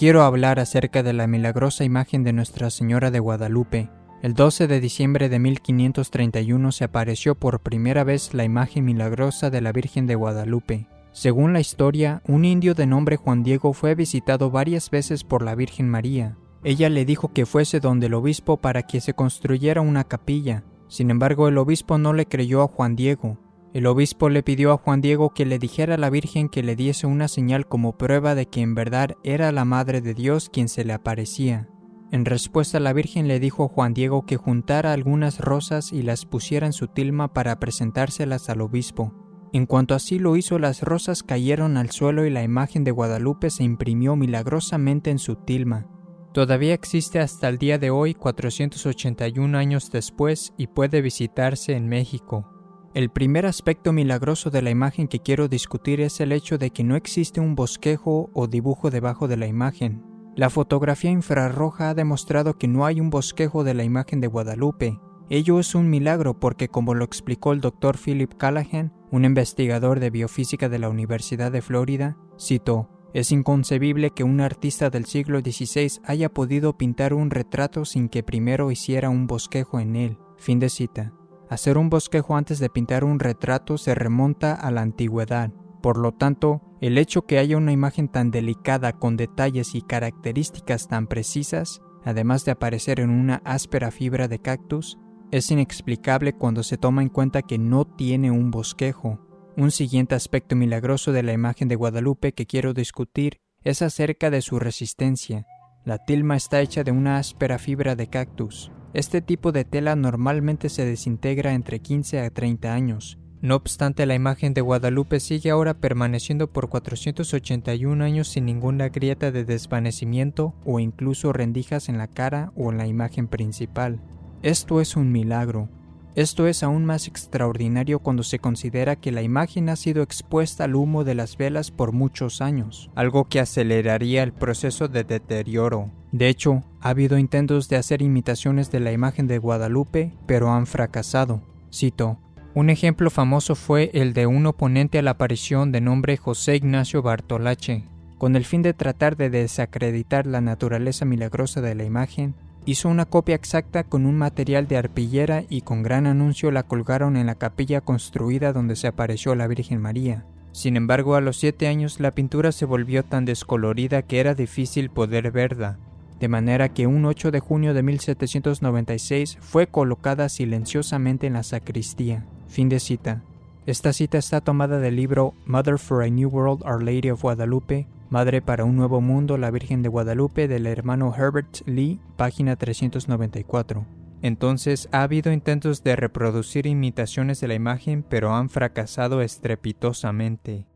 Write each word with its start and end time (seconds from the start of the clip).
quiero 0.00 0.22
hablar 0.22 0.60
acerca 0.60 1.02
de 1.02 1.12
la 1.12 1.26
milagrosa 1.26 1.84
imagen 1.84 2.24
de 2.24 2.32
Nuestra 2.32 2.70
Señora 2.70 3.10
de 3.10 3.18
Guadalupe. 3.18 3.90
El 4.22 4.32
12 4.32 4.66
de 4.66 4.80
diciembre 4.80 5.28
de 5.28 5.38
1531 5.38 6.72
se 6.72 6.84
apareció 6.84 7.34
por 7.34 7.60
primera 7.60 8.02
vez 8.02 8.32
la 8.32 8.44
imagen 8.44 8.86
milagrosa 8.86 9.50
de 9.50 9.60
la 9.60 9.72
Virgen 9.72 10.06
de 10.06 10.14
Guadalupe. 10.14 10.88
Según 11.12 11.52
la 11.52 11.60
historia, 11.60 12.22
un 12.26 12.46
indio 12.46 12.72
de 12.72 12.86
nombre 12.86 13.16
Juan 13.16 13.42
Diego 13.42 13.74
fue 13.74 13.94
visitado 13.94 14.50
varias 14.50 14.88
veces 14.88 15.22
por 15.22 15.42
la 15.42 15.54
Virgen 15.54 15.90
María. 15.90 16.38
Ella 16.64 16.88
le 16.88 17.04
dijo 17.04 17.34
que 17.34 17.44
fuese 17.44 17.78
donde 17.78 18.06
el 18.06 18.14
obispo 18.14 18.56
para 18.56 18.84
que 18.84 19.02
se 19.02 19.12
construyera 19.12 19.82
una 19.82 20.04
capilla. 20.04 20.64
Sin 20.88 21.10
embargo, 21.10 21.46
el 21.46 21.58
obispo 21.58 21.98
no 21.98 22.14
le 22.14 22.24
creyó 22.24 22.62
a 22.62 22.68
Juan 22.68 22.96
Diego. 22.96 23.36
El 23.72 23.86
obispo 23.86 24.28
le 24.28 24.42
pidió 24.42 24.72
a 24.72 24.78
Juan 24.78 25.00
Diego 25.00 25.30
que 25.30 25.46
le 25.46 25.60
dijera 25.60 25.94
a 25.94 25.98
la 25.98 26.10
Virgen 26.10 26.48
que 26.48 26.64
le 26.64 26.74
diese 26.74 27.06
una 27.06 27.28
señal 27.28 27.68
como 27.68 27.96
prueba 27.96 28.34
de 28.34 28.46
que 28.46 28.62
en 28.62 28.74
verdad 28.74 29.16
era 29.22 29.52
la 29.52 29.64
Madre 29.64 30.00
de 30.00 30.12
Dios 30.12 30.50
quien 30.52 30.68
se 30.68 30.84
le 30.84 30.92
aparecía. 30.92 31.68
En 32.10 32.24
respuesta 32.24 32.80
la 32.80 32.92
Virgen 32.92 33.28
le 33.28 33.38
dijo 33.38 33.64
a 33.64 33.68
Juan 33.68 33.94
Diego 33.94 34.26
que 34.26 34.36
juntara 34.36 34.92
algunas 34.92 35.38
rosas 35.38 35.92
y 35.92 36.02
las 36.02 36.26
pusiera 36.26 36.66
en 36.66 36.72
su 36.72 36.88
tilma 36.88 37.32
para 37.32 37.60
presentárselas 37.60 38.50
al 38.50 38.60
obispo. 38.60 39.14
En 39.52 39.66
cuanto 39.66 39.94
así 39.94 40.18
lo 40.18 40.36
hizo, 40.36 40.58
las 40.58 40.82
rosas 40.82 41.22
cayeron 41.22 41.76
al 41.76 41.90
suelo 41.90 42.26
y 42.26 42.30
la 42.30 42.42
imagen 42.42 42.82
de 42.82 42.90
Guadalupe 42.90 43.50
se 43.50 43.62
imprimió 43.62 44.16
milagrosamente 44.16 45.10
en 45.10 45.20
su 45.20 45.36
tilma. 45.36 45.86
Todavía 46.32 46.74
existe 46.74 47.20
hasta 47.20 47.48
el 47.48 47.58
día 47.58 47.78
de 47.78 47.90
hoy, 47.90 48.14
481 48.14 49.56
años 49.56 49.92
después, 49.92 50.52
y 50.56 50.66
puede 50.66 51.02
visitarse 51.02 51.74
en 51.74 51.88
México. 51.88 52.59
El 52.92 53.08
primer 53.08 53.46
aspecto 53.46 53.92
milagroso 53.92 54.50
de 54.50 54.62
la 54.62 54.70
imagen 54.70 55.06
que 55.06 55.20
quiero 55.20 55.46
discutir 55.46 56.00
es 56.00 56.18
el 56.18 56.32
hecho 56.32 56.58
de 56.58 56.70
que 56.70 56.82
no 56.82 56.96
existe 56.96 57.38
un 57.40 57.54
bosquejo 57.54 58.30
o 58.34 58.48
dibujo 58.48 58.90
debajo 58.90 59.28
de 59.28 59.36
la 59.36 59.46
imagen. 59.46 60.02
La 60.34 60.50
fotografía 60.50 61.12
infrarroja 61.12 61.90
ha 61.90 61.94
demostrado 61.94 62.58
que 62.58 62.66
no 62.66 62.84
hay 62.84 63.00
un 63.00 63.10
bosquejo 63.10 63.62
de 63.62 63.74
la 63.74 63.84
imagen 63.84 64.20
de 64.20 64.26
Guadalupe. 64.26 64.98
Ello 65.28 65.60
es 65.60 65.76
un 65.76 65.88
milagro 65.88 66.40
porque, 66.40 66.66
como 66.66 66.94
lo 66.94 67.04
explicó 67.04 67.52
el 67.52 67.60
doctor 67.60 67.96
Philip 67.96 68.34
Callahan, 68.34 68.92
un 69.12 69.24
investigador 69.24 70.00
de 70.00 70.10
biofísica 70.10 70.68
de 70.68 70.80
la 70.80 70.88
Universidad 70.88 71.52
de 71.52 71.62
Florida, 71.62 72.16
citó, 72.36 72.88
es 73.14 73.30
inconcebible 73.30 74.10
que 74.10 74.24
un 74.24 74.40
artista 74.40 74.90
del 74.90 75.04
siglo 75.04 75.38
XVI 75.38 76.00
haya 76.04 76.28
podido 76.28 76.76
pintar 76.76 77.14
un 77.14 77.30
retrato 77.30 77.84
sin 77.84 78.08
que 78.08 78.24
primero 78.24 78.72
hiciera 78.72 79.10
un 79.10 79.28
bosquejo 79.28 79.78
en 79.78 79.94
él. 79.94 80.18
Fin 80.36 80.58
de 80.58 80.70
cita. 80.70 81.12
Hacer 81.50 81.78
un 81.78 81.90
bosquejo 81.90 82.36
antes 82.36 82.60
de 82.60 82.70
pintar 82.70 83.02
un 83.02 83.18
retrato 83.18 83.76
se 83.76 83.96
remonta 83.96 84.54
a 84.54 84.70
la 84.70 84.82
antigüedad. 84.82 85.50
Por 85.82 85.98
lo 85.98 86.12
tanto, 86.12 86.62
el 86.80 86.96
hecho 86.96 87.26
que 87.26 87.38
haya 87.38 87.56
una 87.56 87.72
imagen 87.72 88.08
tan 88.08 88.30
delicada 88.30 88.92
con 88.92 89.16
detalles 89.16 89.74
y 89.74 89.82
características 89.82 90.86
tan 90.86 91.08
precisas, 91.08 91.82
además 92.04 92.44
de 92.44 92.52
aparecer 92.52 93.00
en 93.00 93.10
una 93.10 93.42
áspera 93.44 93.90
fibra 93.90 94.28
de 94.28 94.38
cactus, 94.38 94.96
es 95.32 95.50
inexplicable 95.50 96.34
cuando 96.34 96.62
se 96.62 96.76
toma 96.76 97.02
en 97.02 97.08
cuenta 97.08 97.42
que 97.42 97.58
no 97.58 97.84
tiene 97.84 98.30
un 98.30 98.52
bosquejo. 98.52 99.18
Un 99.56 99.72
siguiente 99.72 100.14
aspecto 100.14 100.54
milagroso 100.54 101.10
de 101.10 101.24
la 101.24 101.32
imagen 101.32 101.66
de 101.66 101.74
Guadalupe 101.74 102.32
que 102.32 102.46
quiero 102.46 102.74
discutir 102.74 103.40
es 103.64 103.82
acerca 103.82 104.30
de 104.30 104.40
su 104.40 104.60
resistencia. 104.60 105.46
La 105.84 105.98
tilma 105.98 106.36
está 106.36 106.60
hecha 106.60 106.84
de 106.84 106.92
una 106.92 107.16
áspera 107.16 107.58
fibra 107.58 107.96
de 107.96 108.06
cactus. 108.06 108.70
Este 108.92 109.20
tipo 109.20 109.52
de 109.52 109.64
tela 109.64 109.94
normalmente 109.94 110.68
se 110.68 110.84
desintegra 110.84 111.54
entre 111.54 111.78
15 111.78 112.20
a 112.20 112.30
30 112.30 112.72
años. 112.72 113.18
No 113.40 113.54
obstante, 113.54 114.04
la 114.04 114.14
imagen 114.14 114.52
de 114.52 114.60
Guadalupe 114.60 115.18
sigue 115.18 115.50
ahora 115.50 115.74
permaneciendo 115.74 116.52
por 116.52 116.68
481 116.68 118.04
años 118.04 118.28
sin 118.28 118.44
ninguna 118.44 118.90
grieta 118.90 119.30
de 119.30 119.44
desvanecimiento 119.44 120.54
o 120.64 120.78
incluso 120.78 121.32
rendijas 121.32 121.88
en 121.88 121.96
la 121.96 122.08
cara 122.08 122.52
o 122.54 122.70
en 122.70 122.78
la 122.78 122.86
imagen 122.86 123.28
principal. 123.28 124.02
Esto 124.42 124.80
es 124.80 124.96
un 124.96 125.10
milagro. 125.10 125.70
Esto 126.16 126.48
es 126.48 126.62
aún 126.64 126.84
más 126.84 127.06
extraordinario 127.06 128.00
cuando 128.00 128.24
se 128.24 128.40
considera 128.40 128.96
que 128.96 129.12
la 129.12 129.22
imagen 129.22 129.68
ha 129.68 129.76
sido 129.76 130.02
expuesta 130.02 130.64
al 130.64 130.74
humo 130.74 131.04
de 131.04 131.14
las 131.14 131.36
velas 131.36 131.70
por 131.70 131.92
muchos 131.92 132.40
años, 132.40 132.90
algo 132.96 133.26
que 133.28 133.38
aceleraría 133.38 134.24
el 134.24 134.32
proceso 134.32 134.88
de 134.88 135.04
deterioro. 135.04 135.90
De 136.10 136.28
hecho, 136.28 136.64
ha 136.80 136.88
habido 136.88 137.16
intentos 137.16 137.68
de 137.68 137.76
hacer 137.76 138.02
imitaciones 138.02 138.72
de 138.72 138.80
la 138.80 138.90
imagen 138.90 139.28
de 139.28 139.38
Guadalupe, 139.38 140.12
pero 140.26 140.50
han 140.50 140.66
fracasado. 140.66 141.42
Cito, 141.72 142.18
un 142.52 142.68
ejemplo 142.68 143.10
famoso 143.10 143.54
fue 143.54 143.92
el 143.94 144.12
de 144.12 144.26
un 144.26 144.44
oponente 144.46 144.98
a 144.98 145.02
la 145.02 145.12
aparición 145.12 145.70
de 145.70 145.80
nombre 145.80 146.16
José 146.16 146.56
Ignacio 146.56 147.02
Bartolache. 147.02 147.84
Con 148.18 148.34
el 148.34 148.44
fin 148.44 148.62
de 148.62 148.74
tratar 148.74 149.16
de 149.16 149.30
desacreditar 149.30 150.26
la 150.26 150.40
naturaleza 150.40 151.04
milagrosa 151.04 151.60
de 151.60 151.76
la 151.76 151.84
imagen, 151.84 152.34
hizo 152.70 152.88
una 152.88 153.04
copia 153.04 153.34
exacta 153.34 153.82
con 153.82 154.06
un 154.06 154.16
material 154.16 154.68
de 154.68 154.76
arpillera 154.76 155.42
y 155.48 155.62
con 155.62 155.82
gran 155.82 156.06
anuncio 156.06 156.52
la 156.52 156.62
colgaron 156.62 157.16
en 157.16 157.26
la 157.26 157.34
capilla 157.34 157.80
construida 157.80 158.52
donde 158.52 158.76
se 158.76 158.86
apareció 158.86 159.34
la 159.34 159.48
Virgen 159.48 159.80
María. 159.80 160.24
Sin 160.52 160.76
embargo, 160.76 161.16
a 161.16 161.20
los 161.20 161.36
siete 161.36 161.66
años 161.66 161.98
la 161.98 162.12
pintura 162.12 162.52
se 162.52 162.66
volvió 162.66 163.04
tan 163.04 163.24
descolorida 163.24 164.02
que 164.02 164.20
era 164.20 164.34
difícil 164.34 164.88
poder 164.88 165.32
verla, 165.32 165.78
de 166.20 166.28
manera 166.28 166.68
que 166.68 166.86
un 166.86 167.04
8 167.06 167.32
de 167.32 167.40
junio 167.40 167.74
de 167.74 167.82
1796 167.82 169.38
fue 169.40 169.66
colocada 169.66 170.28
silenciosamente 170.28 171.26
en 171.26 171.32
la 171.32 171.42
sacristía. 171.42 172.26
Fin 172.46 172.68
de 172.68 172.78
cita. 172.78 173.22
Esta 173.66 173.92
cita 173.92 174.18
está 174.18 174.40
tomada 174.40 174.78
del 174.78 174.96
libro 174.96 175.34
Mother 175.44 175.78
for 175.78 176.04
a 176.04 176.08
New 176.08 176.28
World 176.28 176.62
Our 176.64 176.82
Lady 176.82 177.10
of 177.10 177.22
Guadalupe, 177.22 177.88
Madre 178.10 178.42
para 178.42 178.64
un 178.64 178.74
Nuevo 178.74 179.00
Mundo, 179.00 179.38
la 179.38 179.52
Virgen 179.52 179.82
de 179.82 179.88
Guadalupe 179.88 180.48
del 180.48 180.66
hermano 180.66 181.14
Herbert 181.16 181.64
Lee, 181.64 182.00
página 182.16 182.56
394. 182.56 183.86
Entonces 184.20 184.88
ha 184.90 185.04
habido 185.04 185.32
intentos 185.32 185.84
de 185.84 185.94
reproducir 185.94 186.66
imitaciones 186.66 187.40
de 187.40 187.46
la 187.46 187.54
imagen, 187.54 188.02
pero 188.02 188.34
han 188.34 188.50
fracasado 188.50 189.22
estrepitosamente. 189.22 190.66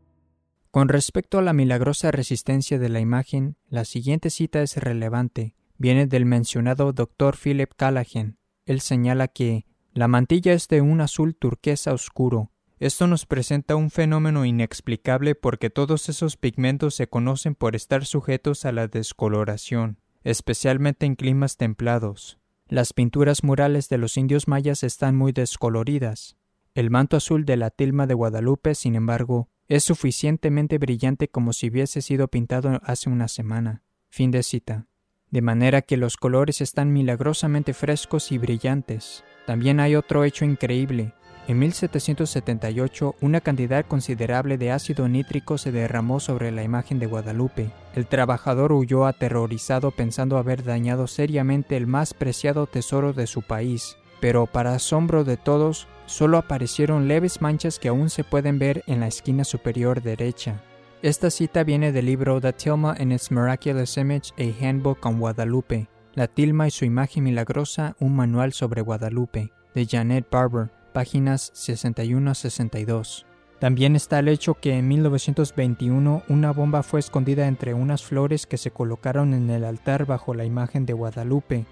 Con 0.71 0.87
respecto 0.87 1.37
a 1.37 1.41
la 1.41 1.51
milagrosa 1.51 2.09
resistencia 2.09 2.79
de 2.79 2.87
la 2.87 3.01
imagen, 3.01 3.57
la 3.67 3.83
siguiente 3.83 4.29
cita 4.29 4.61
es 4.61 4.77
relevante. 4.77 5.55
Viene 5.77 6.07
del 6.07 6.25
mencionado 6.25 6.93
Dr. 6.93 7.35
Philip 7.35 7.71
Callahan. 7.75 8.37
Él 8.65 8.79
señala 8.79 9.27
que 9.27 9.65
la 9.93 10.07
mantilla 10.07 10.53
es 10.53 10.69
de 10.69 10.79
un 10.79 11.01
azul 11.01 11.35
turquesa 11.35 11.91
oscuro. 11.93 12.51
Esto 12.79 13.07
nos 13.07 13.25
presenta 13.25 13.75
un 13.75 13.89
fenómeno 13.89 14.45
inexplicable 14.45 15.33
porque 15.33 15.69
todos 15.69 16.09
esos 16.09 16.35
pigmentos 16.35 16.95
se 16.95 17.07
conocen 17.07 17.55
por 17.55 17.75
estar 17.75 18.05
sujetos 18.05 18.65
a 18.65 18.73
la 18.73 18.87
descoloración, 18.87 19.99
especialmente 20.23 21.05
en 21.05 21.15
climas 21.15 21.55
templados. 21.55 22.37
Las 22.67 22.93
pinturas 22.93 23.43
murales 23.43 23.87
de 23.89 23.97
los 23.97 24.17
indios 24.17 24.47
mayas 24.47 24.83
están 24.83 25.15
muy 25.15 25.31
descoloridas. 25.31 26.35
El 26.73 26.89
manto 26.89 27.15
azul 27.15 27.45
de 27.45 27.55
la 27.55 27.69
tilma 27.69 28.07
de 28.07 28.15
Guadalupe, 28.15 28.75
sin 28.75 28.95
embargo, 28.95 29.49
es 29.69 29.83
suficientemente 29.83 30.77
brillante 30.77 31.29
como 31.29 31.53
si 31.53 31.69
hubiese 31.69 32.01
sido 32.01 32.27
pintado 32.27 32.81
hace 32.83 33.09
una 33.09 33.29
semana. 33.29 33.83
Fin 34.09 34.31
de 34.31 34.43
cita. 34.43 34.87
De 35.31 35.41
manera 35.41 35.81
que 35.81 35.95
los 35.95 36.17
colores 36.17 36.59
están 36.61 36.91
milagrosamente 36.91 37.73
frescos 37.73 38.31
y 38.31 38.37
brillantes. 38.37 39.23
También 39.45 39.79
hay 39.79 39.95
otro 39.95 40.23
hecho 40.23 40.43
increíble. 40.43 41.13
En 41.47 41.59
1778, 41.59 43.15
una 43.21 43.39
cantidad 43.39 43.85
considerable 43.85 44.57
de 44.57 44.71
ácido 44.71 45.07
nítrico 45.07 45.59
se 45.59 45.71
derramó 45.71 46.19
sobre 46.19 46.51
la 46.51 46.63
imagen 46.63 46.97
de 46.97 47.05
Guadalupe. 47.05 47.69
El 47.93 48.07
trabajador 48.07 48.71
huyó 48.71 49.05
aterrorizado 49.05 49.91
pensando 49.91 50.39
haber 50.39 50.63
dañado 50.63 51.05
seriamente 51.05 51.77
el 51.77 51.85
más 51.85 52.15
preciado 52.15 52.65
tesoro 52.65 53.13
de 53.13 53.27
su 53.27 53.43
país, 53.43 53.95
pero 54.19 54.47
para 54.47 54.73
asombro 54.73 55.23
de 55.23 55.37
todos, 55.37 55.87
solo 56.07 56.39
aparecieron 56.39 57.07
leves 57.07 57.41
manchas 57.41 57.77
que 57.77 57.89
aún 57.89 58.09
se 58.09 58.23
pueden 58.23 58.57
ver 58.57 58.83
en 58.87 58.99
la 58.99 59.07
esquina 59.07 59.43
superior 59.43 60.01
derecha. 60.01 60.63
Esta 61.03 61.29
cita 61.29 61.63
viene 61.63 61.91
del 61.91 62.07
libro 62.07 62.41
The 62.41 62.53
Tilma 62.53 62.95
and 62.99 63.13
its 63.13 63.29
Miraculous 63.29 63.97
Image, 63.97 64.31
a 64.39 64.65
Handbook 64.65 65.05
on 65.05 65.19
Guadalupe, 65.19 65.87
La 66.15 66.27
tilma 66.27 66.67
y 66.67 66.71
su 66.71 66.85
imagen 66.85 67.25
milagrosa, 67.25 67.95
un 67.99 68.15
manual 68.15 68.51
sobre 68.51 68.81
Guadalupe, 68.81 69.51
de 69.75 69.85
Janet 69.85 70.27
Barber, 70.31 70.71
páginas 70.95 71.51
61 71.53 72.31
a 72.31 72.33
62. 72.33 73.25
También 73.59 73.97
está 73.97 74.19
el 74.19 74.29
hecho 74.29 74.53
que 74.53 74.77
en 74.77 74.87
1921 74.87 76.23
una 76.29 76.51
bomba 76.53 76.83
fue 76.83 77.01
escondida 77.01 77.47
entre 77.47 77.73
unas 77.73 78.01
flores 78.01 78.47
que 78.47 78.57
se 78.57 78.71
colocaron 78.71 79.33
en 79.33 79.49
el 79.49 79.65
altar 79.65 80.05
bajo 80.05 80.33
la 80.33 80.45
imagen 80.45 80.85
de 80.85 80.93
Guadalupe, 80.93 81.65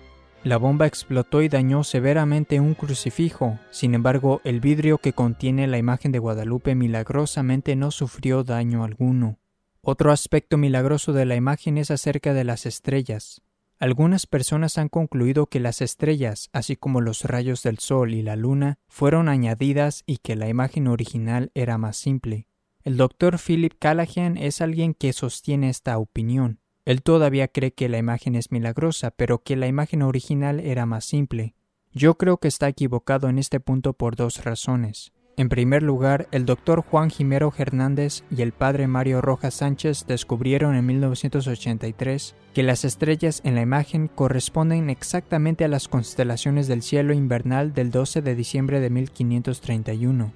la 0.43 0.57
bomba 0.57 0.87
explotó 0.87 1.41
y 1.41 1.47
dañó 1.47 1.85
severamente 1.85 2.59
un 2.59 2.73
crucifijo, 2.73 3.59
sin 3.71 3.95
embargo 3.95 4.41
el 4.43 4.59
vidrio 4.59 4.97
que 4.97 5.13
contiene 5.13 5.67
la 5.67 5.77
imagen 5.77 6.11
de 6.11 6.19
Guadalupe 6.19 6.75
milagrosamente 6.75 7.77
no 7.77 7.91
sufrió 7.91 8.43
daño 8.43 8.83
alguno. 8.83 9.39
Otro 9.79 10.11
aspecto 10.11 10.57
milagroso 10.57 11.13
de 11.13 11.23
la 11.23 11.37
imagen 11.37 11.77
es 11.77 11.91
acerca 11.91 12.33
de 12.33 12.43
las 12.43 12.65
estrellas. 12.65 13.41
Algunas 13.83 14.27
personas 14.27 14.77
han 14.77 14.87
concluido 14.87 15.47
que 15.47 15.59
las 15.59 15.81
estrellas, 15.81 16.49
así 16.53 16.77
como 16.77 17.01
los 17.01 17.25
rayos 17.25 17.63
del 17.63 17.79
sol 17.79 18.13
y 18.13 18.21
la 18.21 18.37
luna, 18.37 18.79
fueron 18.87 19.27
añadidas 19.27 20.03
y 20.05 20.19
que 20.19 20.37
la 20.37 20.47
imagen 20.47 20.87
original 20.87 21.51
era 21.53 21.77
más 21.77 21.97
simple. 21.97 22.47
El 22.83 22.95
doctor 22.95 23.37
Philip 23.37 23.73
Callahan 23.77 24.37
es 24.37 24.61
alguien 24.61 24.93
que 24.93 25.11
sostiene 25.11 25.67
esta 25.67 25.97
opinión. 25.97 26.61
Él 26.85 27.01
todavía 27.01 27.49
cree 27.49 27.73
que 27.73 27.89
la 27.89 27.97
imagen 27.97 28.35
es 28.35 28.53
milagrosa, 28.53 29.11
pero 29.11 29.43
que 29.43 29.57
la 29.57 29.67
imagen 29.67 30.01
original 30.01 30.61
era 30.61 30.85
más 30.85 31.03
simple. 31.03 31.53
Yo 31.91 32.17
creo 32.17 32.37
que 32.37 32.47
está 32.47 32.69
equivocado 32.69 33.27
en 33.27 33.37
este 33.37 33.59
punto 33.59 33.91
por 33.91 34.15
dos 34.15 34.45
razones. 34.45 35.11
En 35.35 35.49
primer 35.49 35.81
lugar, 35.81 36.27
el 36.31 36.45
doctor 36.45 36.83
Juan 36.83 37.09
Jimero 37.09 37.51
Hernández 37.57 38.23
y 38.29 38.43
el 38.43 38.51
padre 38.51 38.85
Mario 38.85 39.19
Rojas 39.19 39.55
Sánchez 39.55 40.05
descubrieron 40.05 40.75
en 40.75 40.85
1983 40.85 42.35
que 42.53 42.61
las 42.61 42.85
estrellas 42.85 43.41
en 43.43 43.55
la 43.55 43.61
imagen 43.61 44.07
corresponden 44.07 44.91
exactamente 44.91 45.65
a 45.65 45.67
las 45.69 45.87
constelaciones 45.87 46.67
del 46.67 46.83
cielo 46.83 47.13
invernal 47.13 47.73
del 47.73 47.89
12 47.89 48.21
de 48.21 48.35
diciembre 48.35 48.79
de 48.79 48.91
1531. 48.91 50.31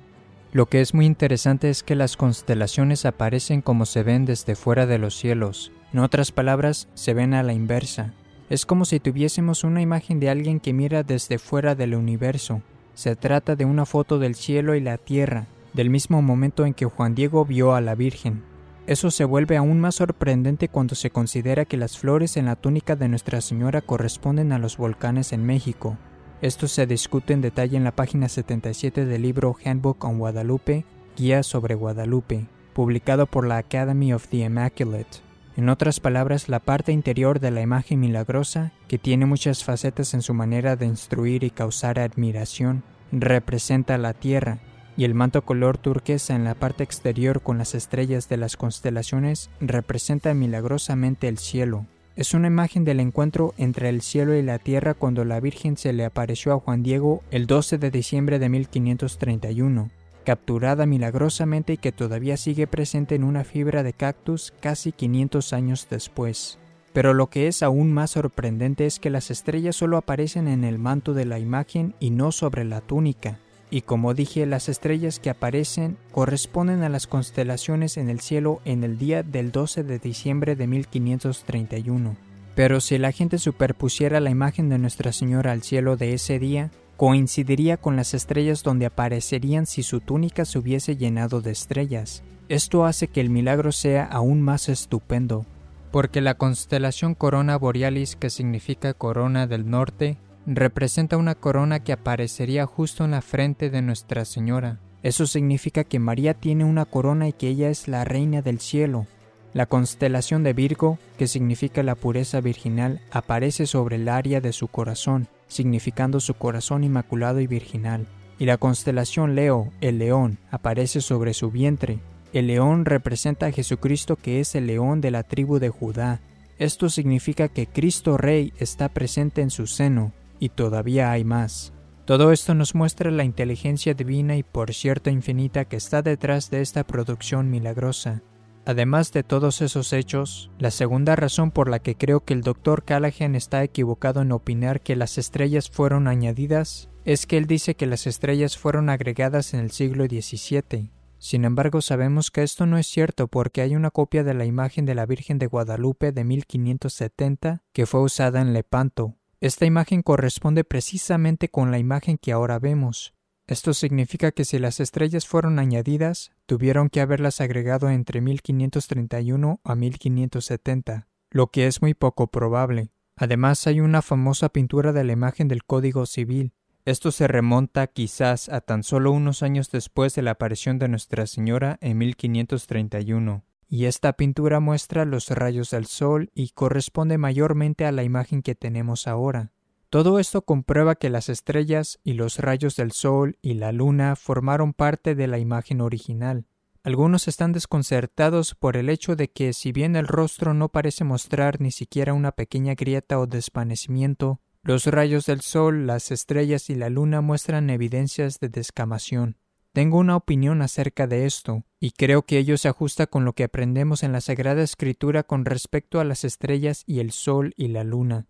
Lo 0.51 0.65
que 0.65 0.81
es 0.81 0.95
muy 0.95 1.05
interesante 1.05 1.69
es 1.69 1.83
que 1.83 1.93
las 1.93 2.17
constelaciones 2.17 3.05
aparecen 3.05 3.61
como 3.61 3.85
se 3.85 4.01
ven 4.01 4.25
desde 4.25 4.55
fuera 4.55 4.87
de 4.87 4.97
los 4.97 5.15
cielos. 5.15 5.71
En 5.93 5.99
otras 5.99 6.31
palabras, 6.31 6.87
se 6.95 7.13
ven 7.13 7.35
a 7.35 7.43
la 7.43 7.53
inversa. 7.53 8.15
Es 8.49 8.65
como 8.65 8.83
si 8.83 8.99
tuviésemos 8.99 9.63
una 9.63 9.81
imagen 9.81 10.19
de 10.19 10.31
alguien 10.31 10.59
que 10.59 10.73
mira 10.73 11.03
desde 11.03 11.37
fuera 11.37 11.75
del 11.75 11.93
universo, 11.93 12.63
se 12.97 13.15
trata 13.15 13.55
de 13.55 13.63
una 13.63 13.85
foto 13.85 14.17
del 14.17 14.33
cielo 14.33 14.73
y 14.73 14.81
la 14.81 14.97
tierra, 14.97 15.45
del 15.73 15.91
mismo 15.91 16.23
momento 16.23 16.65
en 16.65 16.73
que 16.73 16.85
Juan 16.85 17.13
Diego 17.13 17.45
vio 17.45 17.75
a 17.75 17.79
la 17.79 17.93
Virgen. 17.93 18.41
Eso 18.87 19.11
se 19.11 19.23
vuelve 19.23 19.55
aún 19.55 19.79
más 19.79 19.93
sorprendente 19.93 20.67
cuando 20.67 20.95
se 20.95 21.11
considera 21.11 21.65
que 21.65 21.77
las 21.77 21.99
flores 21.99 22.37
en 22.37 22.47
la 22.47 22.55
túnica 22.55 22.95
de 22.95 23.07
Nuestra 23.07 23.39
Señora 23.41 23.81
corresponden 23.81 24.51
a 24.51 24.57
los 24.57 24.77
volcanes 24.77 25.31
en 25.31 25.45
México. 25.45 25.95
Esto 26.41 26.67
se 26.67 26.87
discute 26.87 27.33
en 27.33 27.41
detalle 27.41 27.77
en 27.77 27.83
la 27.83 27.95
página 27.95 28.29
77 28.29 29.05
del 29.05 29.21
libro 29.21 29.55
Handbook 29.63 30.03
on 30.03 30.17
Guadalupe, 30.17 30.83
Guía 31.15 31.43
sobre 31.43 31.75
Guadalupe, 31.75 32.47
publicado 32.73 33.27
por 33.27 33.45
la 33.45 33.57
Academy 33.57 34.11
of 34.11 34.27
the 34.29 34.37
Immaculate. 34.37 35.26
En 35.57 35.69
otras 35.69 35.99
palabras, 35.99 36.49
la 36.49 36.59
parte 36.59 36.91
interior 36.91 37.39
de 37.39 37.49
la 37.49 37.61
imagen 37.61 37.99
milagrosa, 37.99 38.73
que 38.87 38.99
tiene 38.99 39.25
muchas 39.25 39.63
facetas 39.63 40.13
en 40.13 40.21
su 40.21 40.35
manera 40.35 40.75
de 40.75 40.85
instruir 40.85 41.43
y 41.43 41.49
causar 41.49 41.97
admiración, 41.97 42.83
representa 43.11 43.97
la 43.97 44.13
Tierra, 44.13 44.59
y 44.97 45.03
el 45.03 45.15
manto 45.15 45.41
color 45.43 45.79
turquesa 45.79 46.35
en 46.35 46.43
la 46.43 46.53
parte 46.53 46.83
exterior 46.83 47.41
con 47.41 47.57
las 47.57 47.73
estrellas 47.73 48.29
de 48.29 48.37
las 48.37 48.55
constelaciones 48.55 49.49
representa 49.59 50.35
milagrosamente 50.35 51.27
el 51.27 51.39
cielo. 51.39 51.87
Es 52.15 52.35
una 52.35 52.47
imagen 52.47 52.85
del 52.85 52.99
encuentro 52.99 53.55
entre 53.57 53.89
el 53.89 54.03
cielo 54.03 54.35
y 54.35 54.43
la 54.43 54.59
tierra 54.59 54.93
cuando 54.93 55.25
la 55.25 55.39
Virgen 55.39 55.75
se 55.75 55.91
le 55.91 56.05
apareció 56.05 56.53
a 56.53 56.59
Juan 56.59 56.83
Diego 56.83 57.23
el 57.31 57.47
12 57.47 57.79
de 57.79 57.89
diciembre 57.89 58.37
de 58.37 58.49
1531 58.49 59.96
capturada 60.27 60.85
milagrosamente 60.85 61.71
y 61.71 61.77
que 61.77 61.93
todavía 61.93 62.35
sigue 62.35 62.67
presente 62.67 63.15
en 63.15 63.23
una 63.23 63.45
fibra 63.45 63.81
de 63.81 63.93
cactus 63.93 64.53
casi 64.59 64.91
500 64.91 65.53
años 65.53 65.87
después. 65.89 66.59
Pero 66.91 67.13
lo 67.13 67.27
que 67.27 67.47
es 67.47 67.63
aún 67.63 67.93
más 67.93 68.11
sorprendente 68.11 68.85
es 68.85 68.99
que 68.99 69.09
las 69.09 69.31
estrellas 69.31 69.77
solo 69.77 69.95
aparecen 69.95 70.49
en 70.49 70.65
el 70.65 70.79
manto 70.79 71.13
de 71.13 71.23
la 71.23 71.39
imagen 71.39 71.95
y 72.01 72.09
no 72.09 72.33
sobre 72.33 72.65
la 72.65 72.81
túnica. 72.81 73.39
Y 73.69 73.83
como 73.83 74.13
dije, 74.13 74.45
las 74.45 74.67
estrellas 74.67 75.21
que 75.21 75.29
aparecen 75.29 75.95
corresponden 76.11 76.83
a 76.83 76.89
las 76.89 77.07
constelaciones 77.07 77.95
en 77.95 78.09
el 78.09 78.19
cielo 78.19 78.59
en 78.65 78.83
el 78.83 78.97
día 78.97 79.23
del 79.23 79.53
12 79.53 79.83
de 79.83 79.97
diciembre 79.97 80.57
de 80.57 80.67
1531. 80.67 82.17
Pero 82.53 82.81
si 82.81 82.97
la 82.97 83.13
gente 83.13 83.37
superpusiera 83.37 84.19
la 84.19 84.29
imagen 84.29 84.67
de 84.67 84.77
Nuestra 84.77 85.13
Señora 85.13 85.53
al 85.53 85.63
cielo 85.63 85.95
de 85.95 86.13
ese 86.13 86.37
día, 86.37 86.69
coincidiría 86.97 87.77
con 87.77 87.95
las 87.95 88.15
estrellas 88.15 88.63
donde 88.63 88.87
aparecerían 88.87 89.67
si 89.67 89.83
su 89.83 90.01
túnica 90.01 90.45
se 90.45 90.57
hubiese 90.57 90.97
llenado 90.97 91.41
de 91.41 91.51
estrellas. 91.51 92.23
Esto 92.49 92.85
hace 92.85 93.07
que 93.07 93.21
el 93.21 93.29
milagro 93.29 93.71
sea 93.71 94.03
aún 94.03 94.41
más 94.41 94.67
estupendo, 94.67 95.45
porque 95.91 96.21
la 96.21 96.33
constelación 96.33 97.13
Corona 97.13 97.55
Borealis, 97.57 98.15
que 98.15 98.31
significa 98.31 98.93
corona 98.95 99.45
del 99.45 99.69
norte, 99.69 100.17
representa 100.47 101.17
una 101.17 101.35
corona 101.35 101.83
que 101.83 101.93
aparecería 101.93 102.65
justo 102.65 103.05
en 103.05 103.11
la 103.11 103.21
frente 103.21 103.69
de 103.69 103.81
Nuestra 103.81 104.25
Señora. 104.25 104.79
Eso 105.03 105.27
significa 105.27 105.83
que 105.83 105.99
María 105.99 106.33
tiene 106.33 106.65
una 106.65 106.85
corona 106.85 107.27
y 107.27 107.33
que 107.33 107.49
ella 107.49 107.69
es 107.69 107.87
la 107.87 108.05
reina 108.05 108.41
del 108.41 108.59
cielo. 108.59 109.05
La 109.53 109.67
constelación 109.67 110.43
de 110.43 110.53
Virgo, 110.53 110.97
que 111.17 111.27
significa 111.27 111.83
la 111.83 111.95
pureza 111.95 112.41
virginal, 112.41 113.01
aparece 113.11 113.67
sobre 113.67 113.97
el 113.97 114.09
área 114.09 114.41
de 114.41 114.53
su 114.53 114.67
corazón, 114.67 115.27
significando 115.47 116.19
su 116.19 116.33
corazón 116.33 116.83
inmaculado 116.83 117.39
y 117.39 117.47
virginal. 117.47 118.07
Y 118.39 118.45
la 118.45 118.57
constelación 118.57 119.35
Leo, 119.35 119.71
el 119.81 119.97
león, 119.97 120.37
aparece 120.51 121.01
sobre 121.01 121.33
su 121.33 121.51
vientre. 121.51 121.99
El 122.33 122.47
león 122.47 122.85
representa 122.85 123.47
a 123.47 123.51
Jesucristo 123.51 124.15
que 124.15 124.39
es 124.39 124.53
el 124.55 124.67
león 124.67 125.01
de 125.01 125.11
la 125.11 125.23
tribu 125.23 125.59
de 125.59 125.69
Judá. 125.69 126.21
Esto 126.59 126.89
significa 126.89 127.47
que 127.47 127.67
Cristo 127.67 128.17
Rey 128.17 128.53
está 128.57 128.89
presente 128.89 129.41
en 129.41 129.49
su 129.49 129.67
seno, 129.67 130.11
y 130.39 130.49
todavía 130.49 131.11
hay 131.11 131.23
más. 131.23 131.73
Todo 132.05 132.31
esto 132.31 132.53
nos 132.53 132.73
muestra 132.73 133.11
la 133.11 133.25
inteligencia 133.25 133.93
divina 133.93 134.37
y 134.37 134.43
por 134.43 134.73
cierto 134.73 135.09
infinita 135.09 135.65
que 135.65 135.75
está 135.75 136.01
detrás 136.01 136.49
de 136.49 136.61
esta 136.61 136.85
producción 136.85 137.49
milagrosa. 137.49 138.21
Además 138.67 139.13
de 139.13 139.23
todos 139.23 139.61
esos 139.61 139.93
hechos, 139.93 140.51
la 140.59 140.71
segunda 140.71 141.15
razón 141.15 141.51
por 141.51 141.69
la 141.69 141.79
que 141.79 141.95
creo 141.95 142.25
que 142.25 142.33
el 142.33 142.41
Dr. 142.41 142.83
Callahan 142.83 143.33
está 143.33 143.63
equivocado 143.63 144.21
en 144.21 144.33
opinar 144.33 144.81
que 144.81 144.97
las 144.97 145.17
estrellas 145.17 145.69
fueron 145.69 146.09
añadidas 146.09 146.89
es 147.05 147.27
que 147.27 147.37
él 147.37 147.47
dice 147.47 147.75
que 147.75 147.85
las 147.85 148.07
estrellas 148.07 148.57
fueron 148.57 148.89
agregadas 148.89 149.53
en 149.53 149.61
el 149.61 149.71
siglo 149.71 150.03
XVII. 150.03 150.91
Sin 151.17 151.45
embargo, 151.45 151.79
sabemos 151.79 152.29
que 152.29 152.43
esto 152.43 152.65
no 152.65 152.77
es 152.77 152.87
cierto 152.87 153.29
porque 153.29 153.61
hay 153.61 153.73
una 153.73 153.89
copia 153.89 154.25
de 154.25 154.33
la 154.33 154.43
imagen 154.43 154.85
de 154.85 154.95
la 154.95 155.05
Virgen 155.05 155.39
de 155.39 155.47
Guadalupe 155.47 156.11
de 156.11 156.25
1570 156.25 157.63
que 157.71 157.85
fue 157.85 158.01
usada 158.01 158.41
en 158.41 158.51
Lepanto. 158.51 159.15
Esta 159.39 159.65
imagen 159.65 160.01
corresponde 160.01 160.65
precisamente 160.65 161.47
con 161.47 161.71
la 161.71 161.79
imagen 161.79 162.17
que 162.17 162.33
ahora 162.33 162.59
vemos, 162.59 163.13
esto 163.47 163.73
significa 163.73 164.33
que 164.33 164.43
si 164.43 164.59
las 164.59 164.81
estrellas 164.81 165.25
fueron 165.25 165.57
añadidas, 165.57 166.31
tuvieron 166.45 166.89
que 166.89 166.99
haberlas 166.99 167.39
agregado 167.39 167.89
entre 167.89 168.19
1531 168.19 169.61
a 169.63 169.75
1570, 169.75 171.07
lo 171.31 171.47
que 171.47 171.67
es 171.67 171.81
muy 171.81 171.93
poco 171.93 172.27
probable. 172.27 172.91
Además 173.15 173.65
hay 173.65 173.79
una 173.79 174.01
famosa 174.01 174.49
pintura 174.49 174.91
de 174.91 175.05
la 175.05 175.13
imagen 175.13 175.47
del 175.47 175.63
Código 175.63 176.05
Civil. 176.05 176.51
Esto 176.83 177.11
se 177.11 177.27
remonta 177.27 177.87
quizás 177.87 178.49
a 178.49 178.59
tan 178.59 178.83
solo 178.83 179.11
unos 179.11 179.41
años 179.43 179.71
después 179.71 180.13
de 180.15 180.23
la 180.23 180.31
aparición 180.31 180.77
de 180.77 180.89
Nuestra 180.89 181.25
Señora 181.25 181.77
en 181.79 181.97
1531. 181.97 183.45
Y 183.69 183.85
esta 183.85 184.13
pintura 184.13 184.59
muestra 184.59 185.05
los 185.05 185.29
rayos 185.29 185.71
del 185.71 185.85
sol 185.85 186.31
y 186.33 186.49
corresponde 186.49 187.17
mayormente 187.17 187.85
a 187.85 187.91
la 187.93 188.03
imagen 188.03 188.41
que 188.41 188.55
tenemos 188.55 189.07
ahora. 189.07 189.51
Todo 189.89 190.19
esto 190.19 190.41
comprueba 190.41 190.95
que 190.95 191.09
las 191.09 191.29
estrellas 191.29 191.99
y 192.03 192.13
los 192.13 192.39
rayos 192.39 192.75
del 192.75 192.91
Sol 192.91 193.37
y 193.41 193.53
la 193.53 193.71
Luna 193.71 194.17
formaron 194.17 194.73
parte 194.73 195.15
de 195.15 195.27
la 195.27 195.39
imagen 195.39 195.79
original. 195.79 196.45
Algunos 196.83 197.29
están 197.29 197.53
desconcertados 197.53 198.53
por 198.53 198.75
el 198.75 198.89
hecho 198.89 199.15
de 199.15 199.29
que, 199.29 199.53
si 199.53 199.71
bien 199.71 199.95
el 199.95 200.07
rostro 200.07 200.53
no 200.53 200.69
parece 200.69 201.05
mostrar 201.05 201.61
ni 201.61 201.71
siquiera 201.71 202.13
una 202.13 202.33
pequeña 202.33 202.75
grieta 202.75 203.17
o 203.17 203.27
desvanecimiento, 203.27 204.41
los 204.61 204.85
rayos 204.85 205.25
del 205.25 205.39
Sol, 205.39 205.87
las 205.87 206.11
estrellas 206.11 206.69
y 206.69 206.75
la 206.75 206.89
Luna 206.89 207.21
muestran 207.21 207.69
evidencias 207.69 208.41
de 208.41 208.49
descamación. 208.49 209.37
Tengo 209.71 209.99
una 209.99 210.17
opinión 210.17 210.61
acerca 210.61 211.07
de 211.07 211.25
esto, 211.25 211.63
y 211.79 211.91
creo 211.91 212.23
que 212.23 212.39
ello 212.39 212.57
se 212.57 212.67
ajusta 212.67 213.07
con 213.07 213.23
lo 213.23 213.33
que 213.33 213.45
aprendemos 213.45 214.03
en 214.03 214.11
la 214.11 214.19
Sagrada 214.19 214.63
Escritura 214.63 215.23
con 215.23 215.45
respecto 215.45 216.01
a 216.01 216.03
las 216.03 216.25
estrellas 216.25 216.83
y 216.85 216.99
el 216.99 217.11
Sol 217.11 217.53
y 217.55 217.69
la 217.69 217.85
Luna. 217.85 218.27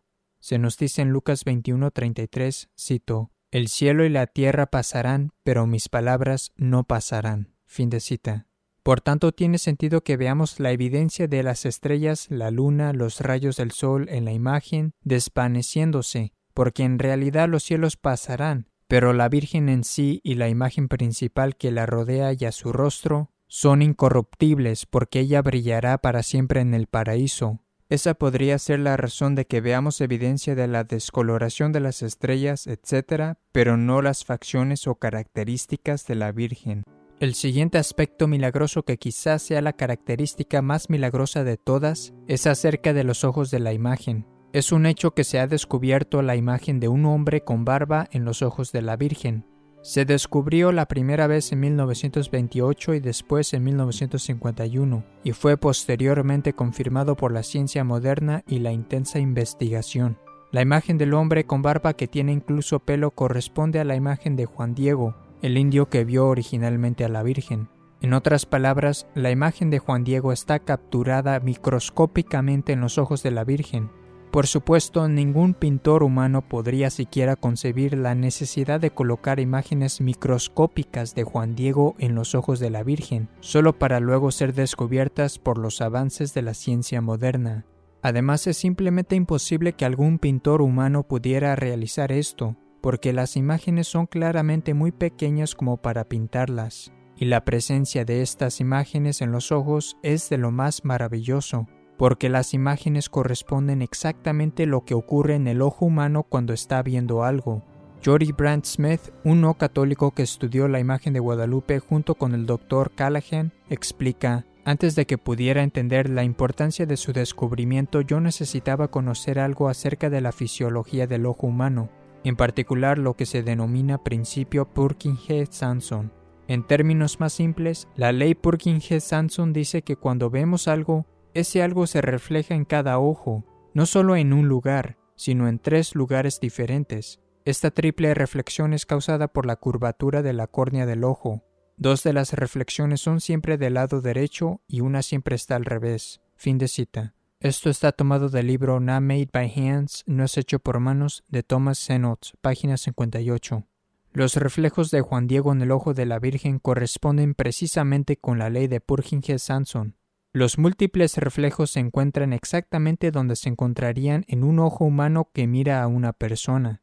Se 0.48 0.60
nos 0.60 0.77
dice 0.77 1.01
en 1.01 1.10
Lucas 1.10 1.44
21:33, 1.44 2.70
cito, 2.80 3.32
El 3.51 3.68
cielo 3.68 4.06
y 4.06 4.10
la 4.10 4.27
tierra 4.27 4.68
pasarán, 4.68 5.34
pero 5.44 5.68
mis 5.68 5.89
palabras 5.89 6.54
no 6.56 6.86
pasarán. 6.86 7.54
Fin 7.66 7.89
de 7.89 8.00
cita. 8.00 8.48
Por 8.82 9.01
tanto, 9.01 9.34
tiene 9.34 9.58
sentido 9.58 10.06
que 10.06 10.16
veamos 10.16 10.62
la 10.62 10.72
evidencia 10.72 11.27
de 11.27 11.44
las 11.44 11.66
estrellas, 11.66 12.27
la 12.30 12.50
luna, 12.50 12.94
los 12.94 13.20
rayos 13.20 13.58
del 13.58 13.72
sol 13.72 14.08
en 14.08 14.24
la 14.24 14.32
imagen 14.32 14.94
desvaneciéndose, 15.01 16.32
porque 16.54 16.84
en 16.84 16.98
realidad 16.98 17.50
los 17.50 17.63
cielos 17.63 17.98
pasarán, 17.98 18.70
pero 18.88 19.12
la 19.12 19.27
Virgen 19.27 19.68
en 19.68 19.84
sí 19.84 20.22
y 20.24 20.36
la 20.36 20.48
imagen 20.48 20.88
principal 20.88 21.58
que 21.58 21.72
la 21.72 21.86
rodea 21.86 22.32
y 22.32 22.46
a 22.46 22.54
su 22.54 22.72
rostro 22.72 23.34
son 23.48 23.82
incorruptibles 23.82 24.86
porque 24.86 25.20
ella 25.20 25.42
brillará 25.42 25.98
para 25.98 26.24
siempre 26.24 26.62
en 26.62 26.74
el 26.74 26.88
paraíso, 26.88 27.60
esa 27.89 28.13
podría 28.15 28.60
ser 28.60 28.79
la 28.79 28.98
razón 28.98 29.36
de 29.36 29.46
que 29.46 29.62
veamos 29.62 30.01
evidencia 30.01 30.56
de 30.56 30.67
la 30.67 30.84
descoloración 30.84 31.72
de 31.72 31.79
las 31.79 32.01
estrellas, 32.01 32.67
etc., 32.67 33.38
pero 33.51 33.77
no 33.77 34.01
las 34.01 34.25
facciones 34.25 34.88
o 34.88 34.96
características 34.96 36.06
de 36.06 36.15
la 36.15 36.32
Virgen. 36.32 36.84
El 37.20 37.34
siguiente 37.34 37.77
aspecto 37.79 38.27
milagroso 38.27 38.84
que 38.84 38.98
quizás 38.98 39.41
sea 39.41 39.62
la 39.62 39.74
característica 39.74 40.62
más 40.62 40.89
milagrosa 40.89 41.44
de 41.44 41.58
todas 41.58 42.13
es 42.27 42.46
acerca 42.46 42.94
de 42.94 43.03
los 43.03 43.24
ojos 43.24 43.50
de 43.50 43.60
la 43.60 43.74
imagen. 43.74 44.27
Es 44.53 44.72
un 44.72 44.86
hecho 44.86 45.12
que 45.12 45.24
se 45.24 45.39
ha 45.39 45.48
descubierto 45.48 46.22
la 46.22 46.36
imagen 46.36 46.79
de 46.79 46.89
un 46.89 47.06
hombre 47.06 47.44
con 47.44 47.65
barba 47.65 48.08
en 48.12 48.24
los 48.24 48.41
ojos 48.41 48.72
de 48.72 48.82
la 48.82 48.98
Virgen. 48.98 49.46
Se 49.88 50.03
descubrió 50.03 50.74
la 50.74 50.86
primera 50.86 51.27
vez 51.27 51.53
en 51.53 51.62
1928 51.62 52.96
y 52.96 53.00
después 53.00 53.53
en 53.53 53.63
1951, 53.63 55.06
y 55.24 55.32
fue 55.32 55.56
posteriormente 55.56 56.51
confirmado 56.51 57.15
por 57.15 57.32
la 57.32 57.41
ciencia 57.41 57.86
moderna 57.86 58.44
y 58.50 58.60
la 58.60 58.74
intensa 58.74 59.20
investigación. 59.20 60.17
La 60.51 60.62
imagen 60.62 60.98
del 60.98 61.13
hombre 61.13 61.46
con 61.46 61.62
barba 61.62 61.94
que 61.94 62.10
tiene 62.10 62.34
incluso 62.34 62.79
pelo 62.79 63.12
corresponde 63.12 63.79
a 63.79 63.86
la 63.86 63.96
imagen 63.96 64.36
de 64.36 64.46
Juan 64.46 64.75
Diego, 64.75 65.15
el 65.41 65.58
indio 65.58 65.88
que 65.88 66.03
vio 66.03 66.27
originalmente 66.27 67.06
a 67.06 67.10
la 67.10 67.24
Virgen. 67.24 67.70
En 68.01 68.12
otras 68.13 68.46
palabras, 68.46 69.08
la 69.15 69.32
imagen 69.32 69.70
de 69.70 69.79
Juan 69.79 70.03
Diego 70.03 70.34
está 70.34 70.60
capturada 70.60 71.39
microscópicamente 71.39 72.74
en 72.74 72.82
los 72.82 72.98
ojos 72.98 73.24
de 73.24 73.32
la 73.32 73.46
Virgen, 73.46 73.89
por 74.32 74.46
supuesto, 74.46 75.08
ningún 75.08 75.54
pintor 75.54 76.04
humano 76.04 76.42
podría 76.42 76.90
siquiera 76.90 77.36
concebir 77.36 77.98
la 77.98 78.14
necesidad 78.14 78.80
de 78.80 78.92
colocar 78.92 79.40
imágenes 79.40 80.02
microscópicas 80.02 81.16
de 81.16 81.24
Juan 81.24 81.56
Diego 81.56 81.96
en 81.98 82.14
los 82.14 82.36
ojos 82.36 82.60
de 82.60 82.70
la 82.70 82.84
Virgen, 82.84 83.30
solo 83.40 83.80
para 83.80 84.00
luego 84.00 84.32
ser 84.32 84.54
descubiertas 84.54 85.40
por 85.40 85.58
los 85.58 85.82
avances 85.82 86.34
de 86.34 86.42
la 86.42 86.54
ciencia 86.54 87.02
moderna. 87.02 87.66
Además, 88.02 88.48
es 88.48 88.58
simplemente 88.58 89.16
imposible 89.16 89.74
que 89.74 89.86
algún 89.86 90.20
pintor 90.20 90.62
humano 90.62 91.04
pudiera 91.04 91.56
realizar 91.56 92.12
esto, 92.12 92.58
porque 92.82 93.14
las 93.14 93.38
imágenes 93.38 93.88
son 93.88 94.08
claramente 94.08 94.74
muy 94.74 94.92
pequeñas 94.92 95.56
como 95.56 95.78
para 95.78 96.04
pintarlas, 96.04 96.92
y 97.16 97.26
la 97.26 97.46
presencia 97.46 98.04
de 98.06 98.22
estas 98.22 98.60
imágenes 98.60 99.22
en 99.22 99.32
los 99.32 99.52
ojos 99.52 99.98
es 100.04 100.30
de 100.30 100.38
lo 100.38 100.52
más 100.52 100.86
maravilloso 100.86 101.68
porque 101.98 102.30
las 102.30 102.54
imágenes 102.54 103.10
corresponden 103.10 103.82
exactamente 103.82 104.66
lo 104.66 104.86
que 104.86 104.94
ocurre 104.94 105.36
en 105.36 105.48
el 105.48 105.62
ojo 105.62 105.86
humano 105.86 106.24
cuando 106.24 106.54
está 106.54 106.82
viendo 106.84 107.24
algo. 107.24 107.63
Jody 108.06 108.32
Brandt 108.32 108.66
Smith, 108.66 109.01
un 109.24 109.42
no 109.42 109.56
católico 109.56 110.12
que 110.12 110.22
estudió 110.22 110.68
la 110.68 110.80
imagen 110.80 111.13
de 111.13 111.20
Guadalupe 111.20 111.80
junto 111.80 112.16
con 112.16 112.34
el 112.34 112.46
doctor 112.46 112.92
Callahan, 112.92 113.51
explica, 113.70 114.46
antes 114.63 114.96
de 114.96 115.06
que 115.06 115.18
pudiera 115.18 115.63
entender 115.63 116.10
la 116.10 116.24
importancia 116.24 116.86
de 116.86 116.98
su 116.98 117.13
descubrimiento 117.13 118.01
yo 118.01 118.20
necesitaba 118.20 118.89
conocer 118.89 119.39
algo 119.39 119.70
acerca 119.70 120.10
de 120.10 120.22
la 120.22 120.32
fisiología 120.32 121.08
del 121.08 121.25
ojo 121.25 121.48
humano, 121.48 121.89
en 122.24 122.36
particular 122.36 122.98
lo 123.00 123.16
que 123.16 123.25
se 123.25 123.44
denomina 123.44 124.04
principio 124.04 124.66
Purkinje-Sanson. 124.66 126.12
En 126.48 126.66
términos 126.66 127.20
más 127.20 127.34
simples, 127.34 127.88
la 127.96 128.12
ley 128.12 128.36
Purkinje-Sanson 128.36 129.54
dice 129.54 129.82
que 129.82 129.96
cuando 129.96 130.30
vemos 130.30 130.68
algo, 130.68 131.06
ese 131.39 131.62
algo 131.62 131.86
se 131.86 132.01
refleja 132.01 132.56
en 132.56 132.65
cada 132.65 132.98
ojo, 132.98 133.46
no 133.74 133.86
solo 133.86 134.15
en 134.15 134.34
un 134.34 134.48
lugar, 134.48 134.98
sino 135.15 135.48
en 135.48 135.60
tres 135.60 135.94
lugares 135.94 136.39
diferentes. 136.39 137.20
Esta 137.46 137.70
triple 137.70 138.13
reflexión 138.15 138.74
es 138.74 138.88
causada 138.88 139.27
por 139.27 139.46
la 139.46 139.56
curvatura 139.56 140.24
de 140.24 140.34
la 140.34 140.48
córnea 140.48 140.88
del 140.88 141.03
ojo. 141.03 141.44
Dos 141.77 142.01
de 142.01 142.12
las 142.12 142.34
reflexiones 142.34 143.01
son 143.01 143.22
siempre 143.22 143.60
del 143.60 143.75
lado 143.75 144.01
derecho 144.01 144.62
y 144.67 144.82
una 144.82 145.03
siempre 145.03 145.36
está 145.36 145.56
al 145.56 145.65
revés. 145.65 146.22
Fin 146.36 146.58
de 146.58 146.67
cita. 146.67 147.13
Esto 147.39 147.70
está 147.70 147.91
tomado 147.91 148.29
del 148.29 148.48
libro 148.48 148.79
Not 148.79 149.01
Made 149.01 149.29
by 149.32 149.53
Hands, 149.56 150.06
no 150.08 150.24
es 150.24 150.38
hecho 150.39 150.58
por 150.58 150.79
manos, 150.79 151.24
de 151.27 151.44
Thomas 151.44 151.77
Zenot, 151.77 152.36
página 152.41 152.77
58. 152.77 153.63
Los 154.12 154.36
reflejos 154.38 154.89
de 154.89 155.01
Juan 155.01 155.27
Diego 155.27 155.51
en 155.51 155.62
el 155.62 155.70
ojo 155.70 155.94
de 155.94 156.08
la 156.08 156.17
Virgen 156.17 156.58
corresponden 156.58 157.36
precisamente 157.36 158.17
con 158.17 158.39
la 158.39 158.50
ley 158.50 158.65
de 158.65 158.82
Purkinje-Sanson, 158.82 159.98
los 160.38 160.58
múltiples 160.58 161.17
reflejos 161.17 161.72
se 161.72 161.79
encuentran 161.79 162.32
exactamente 162.32 163.12
donde 163.12 163.36
se 163.36 163.50
encontrarían 163.50 164.24
en 164.27 164.44
un 164.44 164.60
ojo 164.60 164.86
humano 164.86 165.29
que 165.34 165.48
mira 165.48 165.82
a 165.82 165.88
una 165.88 166.13
persona. 166.13 166.82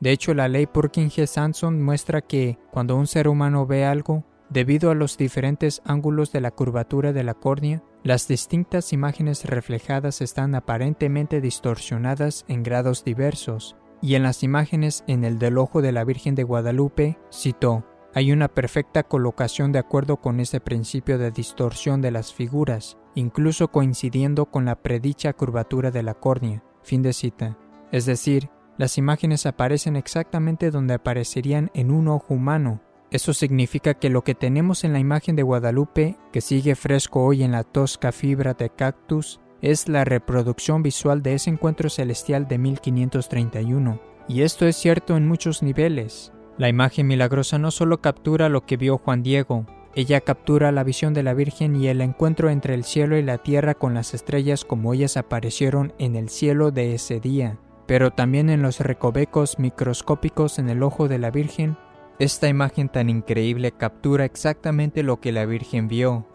De 0.00 0.10
hecho, 0.10 0.34
la 0.34 0.48
ley 0.48 0.66
Purkinje-Sanson 0.66 1.82
muestra 1.82 2.20
que, 2.20 2.58
cuando 2.70 2.96
un 2.96 3.06
ser 3.06 3.28
humano 3.28 3.66
ve 3.66 3.84
algo, 3.84 4.24
debido 4.50 4.90
a 4.90 4.94
los 4.94 5.16
diferentes 5.16 5.82
ángulos 5.84 6.32
de 6.32 6.40
la 6.40 6.50
curvatura 6.50 7.12
de 7.12 7.24
la 7.24 7.34
córnea, 7.34 7.82
las 8.02 8.28
distintas 8.28 8.92
imágenes 8.92 9.44
reflejadas 9.44 10.20
están 10.20 10.54
aparentemente 10.54 11.40
distorsionadas 11.40 12.44
en 12.48 12.62
grados 12.62 13.04
diversos, 13.04 13.76
y 14.02 14.16
en 14.16 14.22
las 14.22 14.42
imágenes 14.42 15.02
en 15.06 15.24
el 15.24 15.38
del 15.38 15.58
ojo 15.58 15.80
de 15.80 15.92
la 15.92 16.04
Virgen 16.04 16.34
de 16.34 16.42
Guadalupe, 16.42 17.18
citó, 17.32 17.84
hay 18.16 18.32
una 18.32 18.48
perfecta 18.48 19.02
colocación 19.02 19.72
de 19.72 19.78
acuerdo 19.78 20.16
con 20.16 20.40
ese 20.40 20.58
principio 20.58 21.18
de 21.18 21.30
distorsión 21.30 22.00
de 22.00 22.10
las 22.10 22.32
figuras, 22.32 22.96
incluso 23.14 23.68
coincidiendo 23.68 24.46
con 24.46 24.64
la 24.64 24.76
predicha 24.76 25.34
curvatura 25.34 25.90
de 25.90 26.02
la 26.02 26.14
córnea. 26.14 26.64
Fin 26.82 27.02
de 27.02 27.12
cita. 27.12 27.58
Es 27.92 28.06
decir, 28.06 28.48
las 28.78 28.96
imágenes 28.96 29.44
aparecen 29.44 29.96
exactamente 29.96 30.70
donde 30.70 30.94
aparecerían 30.94 31.70
en 31.74 31.90
un 31.90 32.08
ojo 32.08 32.32
humano. 32.32 32.80
Eso 33.10 33.34
significa 33.34 33.92
que 33.92 34.08
lo 34.08 34.24
que 34.24 34.34
tenemos 34.34 34.84
en 34.84 34.94
la 34.94 34.98
imagen 34.98 35.36
de 35.36 35.42
Guadalupe, 35.42 36.16
que 36.32 36.40
sigue 36.40 36.74
fresco 36.74 37.22
hoy 37.22 37.42
en 37.42 37.52
la 37.52 37.64
tosca 37.64 38.12
fibra 38.12 38.54
de 38.54 38.70
cactus, 38.70 39.40
es 39.60 39.90
la 39.90 40.06
reproducción 40.06 40.82
visual 40.82 41.22
de 41.22 41.34
ese 41.34 41.50
encuentro 41.50 41.90
celestial 41.90 42.48
de 42.48 42.56
1531. 42.56 44.00
Y 44.26 44.40
esto 44.40 44.66
es 44.66 44.76
cierto 44.76 45.18
en 45.18 45.28
muchos 45.28 45.62
niveles. 45.62 46.32
La 46.58 46.68
imagen 46.68 47.06
milagrosa 47.06 47.58
no 47.58 47.70
solo 47.70 48.00
captura 48.00 48.48
lo 48.48 48.64
que 48.64 48.76
vio 48.76 48.96
Juan 48.98 49.22
Diego, 49.22 49.66
ella 49.94 50.20
captura 50.20 50.72
la 50.72 50.84
visión 50.84 51.14
de 51.14 51.22
la 51.22 51.32
Virgen 51.32 51.74
y 51.76 51.88
el 51.88 52.02
encuentro 52.02 52.50
entre 52.50 52.74
el 52.74 52.84
cielo 52.84 53.16
y 53.16 53.22
la 53.22 53.38
tierra 53.38 53.74
con 53.74 53.94
las 53.94 54.12
estrellas 54.12 54.64
como 54.64 54.92
ellas 54.92 55.16
aparecieron 55.16 55.94
en 55.98 56.16
el 56.16 56.28
cielo 56.28 56.70
de 56.70 56.94
ese 56.94 57.18
día, 57.18 57.58
pero 57.86 58.10
también 58.10 58.50
en 58.50 58.60
los 58.60 58.80
recovecos 58.80 59.58
microscópicos 59.58 60.58
en 60.58 60.68
el 60.68 60.82
ojo 60.82 61.08
de 61.08 61.18
la 61.18 61.30
Virgen. 61.30 61.78
Esta 62.18 62.48
imagen 62.48 62.88
tan 62.88 63.10
increíble 63.10 63.72
captura 63.72 64.24
exactamente 64.24 65.02
lo 65.02 65.20
que 65.20 65.32
la 65.32 65.44
Virgen 65.46 65.88
vio, 65.88 66.26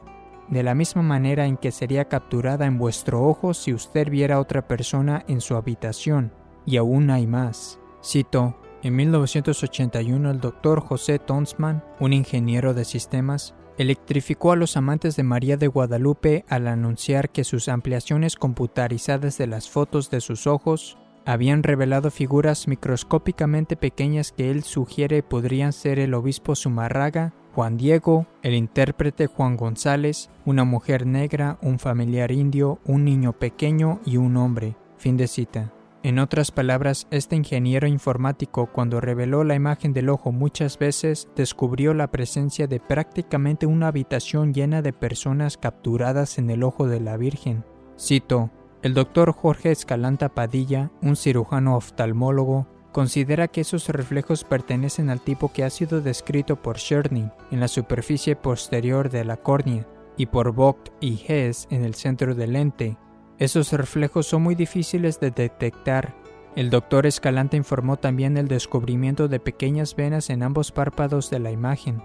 de 0.47 0.63
la 0.63 0.75
misma 0.75 1.01
manera 1.01 1.45
en 1.45 1.57
que 1.57 1.71
sería 1.71 2.05
capturada 2.05 2.65
en 2.65 2.77
vuestro 2.77 3.23
ojo 3.23 3.53
si 3.53 3.73
usted 3.73 4.09
viera 4.09 4.35
a 4.35 4.39
otra 4.39 4.67
persona 4.67 5.23
en 5.27 5.41
su 5.41 5.55
habitación, 5.55 6.31
y 6.65 6.77
aún 6.77 7.09
hay 7.09 7.25
más. 7.25 7.79
Cito, 8.03 8.55
en 8.83 8.95
1981 8.95 10.31
el 10.31 10.39
doctor 10.39 10.81
José 10.81 11.19
Tonsman, 11.19 11.83
un 12.00 12.13
ingeniero 12.13 12.73
de 12.73 12.85
sistemas, 12.85 13.53
electrificó 13.77 14.51
a 14.51 14.55
los 14.55 14.77
amantes 14.77 15.15
de 15.15 15.23
María 15.23 15.57
de 15.57 15.67
Guadalupe 15.67 16.45
al 16.50 16.67
anunciar 16.67 17.29
que 17.29 17.43
sus 17.43 17.67
ampliaciones 17.67 18.35
computarizadas 18.35 19.38
de 19.38 19.47
las 19.47 19.69
fotos 19.69 20.09
de 20.09 20.21
sus 20.21 20.47
ojos 20.47 20.97
habían 21.25 21.63
revelado 21.63 22.09
figuras 22.09 22.67
microscópicamente 22.67 23.75
pequeñas 23.75 24.31
que 24.31 24.50
él 24.50 24.63
sugiere 24.63 25.23
podrían 25.23 25.73
ser 25.73 26.00
el 26.00 26.13
obispo 26.13 26.55
Zumarraga, 26.55 27.33
Juan 27.53 27.77
Diego, 27.77 28.27
el 28.41 28.53
intérprete 28.53 29.27
Juan 29.27 29.57
González, 29.57 30.29
una 30.45 30.63
mujer 30.63 31.05
negra, 31.05 31.59
un 31.61 31.79
familiar 31.79 32.31
indio, 32.31 32.79
un 32.85 33.03
niño 33.03 33.33
pequeño 33.33 34.00
y 34.05 34.17
un 34.17 34.38
hombre. 34.38 34.75
Fin 34.97 35.17
de 35.17 35.27
cita. 35.27 35.73
En 36.03 36.17
otras 36.17 36.50
palabras, 36.50 37.05
este 37.12 37.36
ingeniero 37.36 37.88
informático 37.88 38.65
cuando 38.65 39.00
reveló 39.00 39.43
la 39.43 39.53
imagen 39.53 39.93
del 39.93 40.10
ojo 40.10 40.31
muchas 40.31 40.79
veces 40.79 41.29
descubrió 41.36 41.93
la 41.93 42.10
presencia 42.10 42.65
de 42.65 42.79
prácticamente 42.79 43.67
una 43.67 43.89
habitación 43.89 44.51
llena 44.51 44.81
de 44.81 44.93
personas 44.93 45.58
capturadas 45.58 46.39
en 46.39 46.50
el 46.50 46.63
ojo 46.63 46.88
de 46.88 47.01
la 47.01 47.17
Virgen. 47.17 47.63
Cito, 48.00 48.50
el 48.81 48.96
doctor 48.96 49.31
Jorge 49.31 49.70
Escalanta 49.70 50.29
Padilla, 50.29 50.89
un 51.03 51.15
cirujano 51.15 51.75
oftalmólogo, 51.75 52.65
considera 52.91 53.48
que 53.48 53.62
esos 53.62 53.88
reflejos 53.89 54.43
pertenecen 54.43 55.12
al 55.12 55.22
tipo 55.22 55.53
que 55.53 55.63
ha 55.63 55.70
sido 55.70 56.01
descrito 56.01 56.55
por 56.55 56.77
Cherny 56.77 57.29
en 57.51 57.60
la 57.60 57.67
superficie 57.67 58.36
posterior 58.36 59.12
de 59.12 59.24
la 59.24 59.38
córnea 59.38 59.86
y 60.17 60.25
por 60.25 60.51
Vogt 60.51 60.89
y 61.00 61.24
Hess 61.27 61.67
en 61.70 61.86
el 61.86 61.93
centro 61.93 62.34
del 62.34 62.53
lente, 62.53 62.98
esos 63.41 63.74
reflejos 63.74 64.27
son 64.27 64.43
muy 64.43 64.53
difíciles 64.53 65.19
de 65.19 65.31
detectar. 65.31 66.13
El 66.55 66.69
doctor 66.69 67.07
Escalante 67.07 67.57
informó 67.57 67.98
también 67.98 68.38
el 68.38 68.48
descubrimiento 68.48 69.27
de 69.27 69.39
pequeñas 69.39 69.95
venas 69.95 70.29
en 70.29 70.43
ambos 70.43 70.71
párpados 70.71 71.31
de 71.31 71.39
la 71.39 71.50
imagen. 71.50 72.03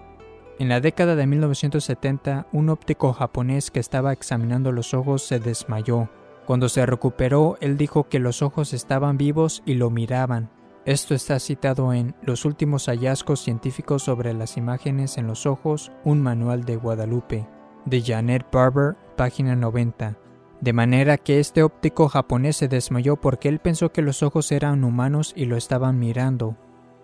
En 0.59 0.71
la 0.71 0.81
década 0.81 1.15
de 1.15 1.27
1970, 1.27 2.47
un 2.53 2.71
óptico 2.71 3.13
japonés 3.13 3.71
que 3.71 3.81
estaba 3.81 4.15
examinando 4.15 4.73
los 4.73 4.95
ojos 4.95 5.27
se 5.27 5.39
desmayó. 5.39 6.09
Cuando 6.47 6.71
se 6.71 6.87
recuperó, 6.87 7.59
él 7.61 7.77
dijo 7.77 8.09
que 8.09 8.19
los 8.19 8.41
ojos 8.41 8.73
estaban 8.73 9.19
vivos 9.19 9.63
y 9.67 9.75
lo 9.75 9.91
miraban. 9.91 10.49
Esto 10.87 11.15
está 11.15 11.39
citado 11.39 11.93
en 11.93 12.15
Los 12.23 12.47
últimos 12.47 12.87
hallazgos 12.87 13.41
científicos 13.41 14.05
sobre 14.05 14.33
las 14.33 14.57
imágenes 14.57 15.19
en 15.19 15.27
los 15.27 15.45
ojos, 15.45 15.93
un 16.03 16.23
manual 16.23 16.65
de 16.65 16.77
Guadalupe, 16.77 17.47
de 17.85 18.01
Janet 18.01 18.47
Barber, 18.51 18.97
página 19.19 19.55
90 19.55 20.17
de 20.61 20.73
manera 20.73 21.19
que 21.19 21.39
este 21.39 21.63
óptico 21.63 22.09
japonés 22.09 22.57
se 22.57 22.69
desmayó 22.69 23.17
porque 23.17 23.49
él 23.49 23.59
pensó 23.59 23.93
que 23.93 24.03
los 24.03 24.23
ojos 24.23 24.53
eran 24.53 24.85
humanos 24.85 25.33
y 25.37 25.45
lo 25.45 25.57
estaban 25.57 25.99
mirando. 25.99 26.57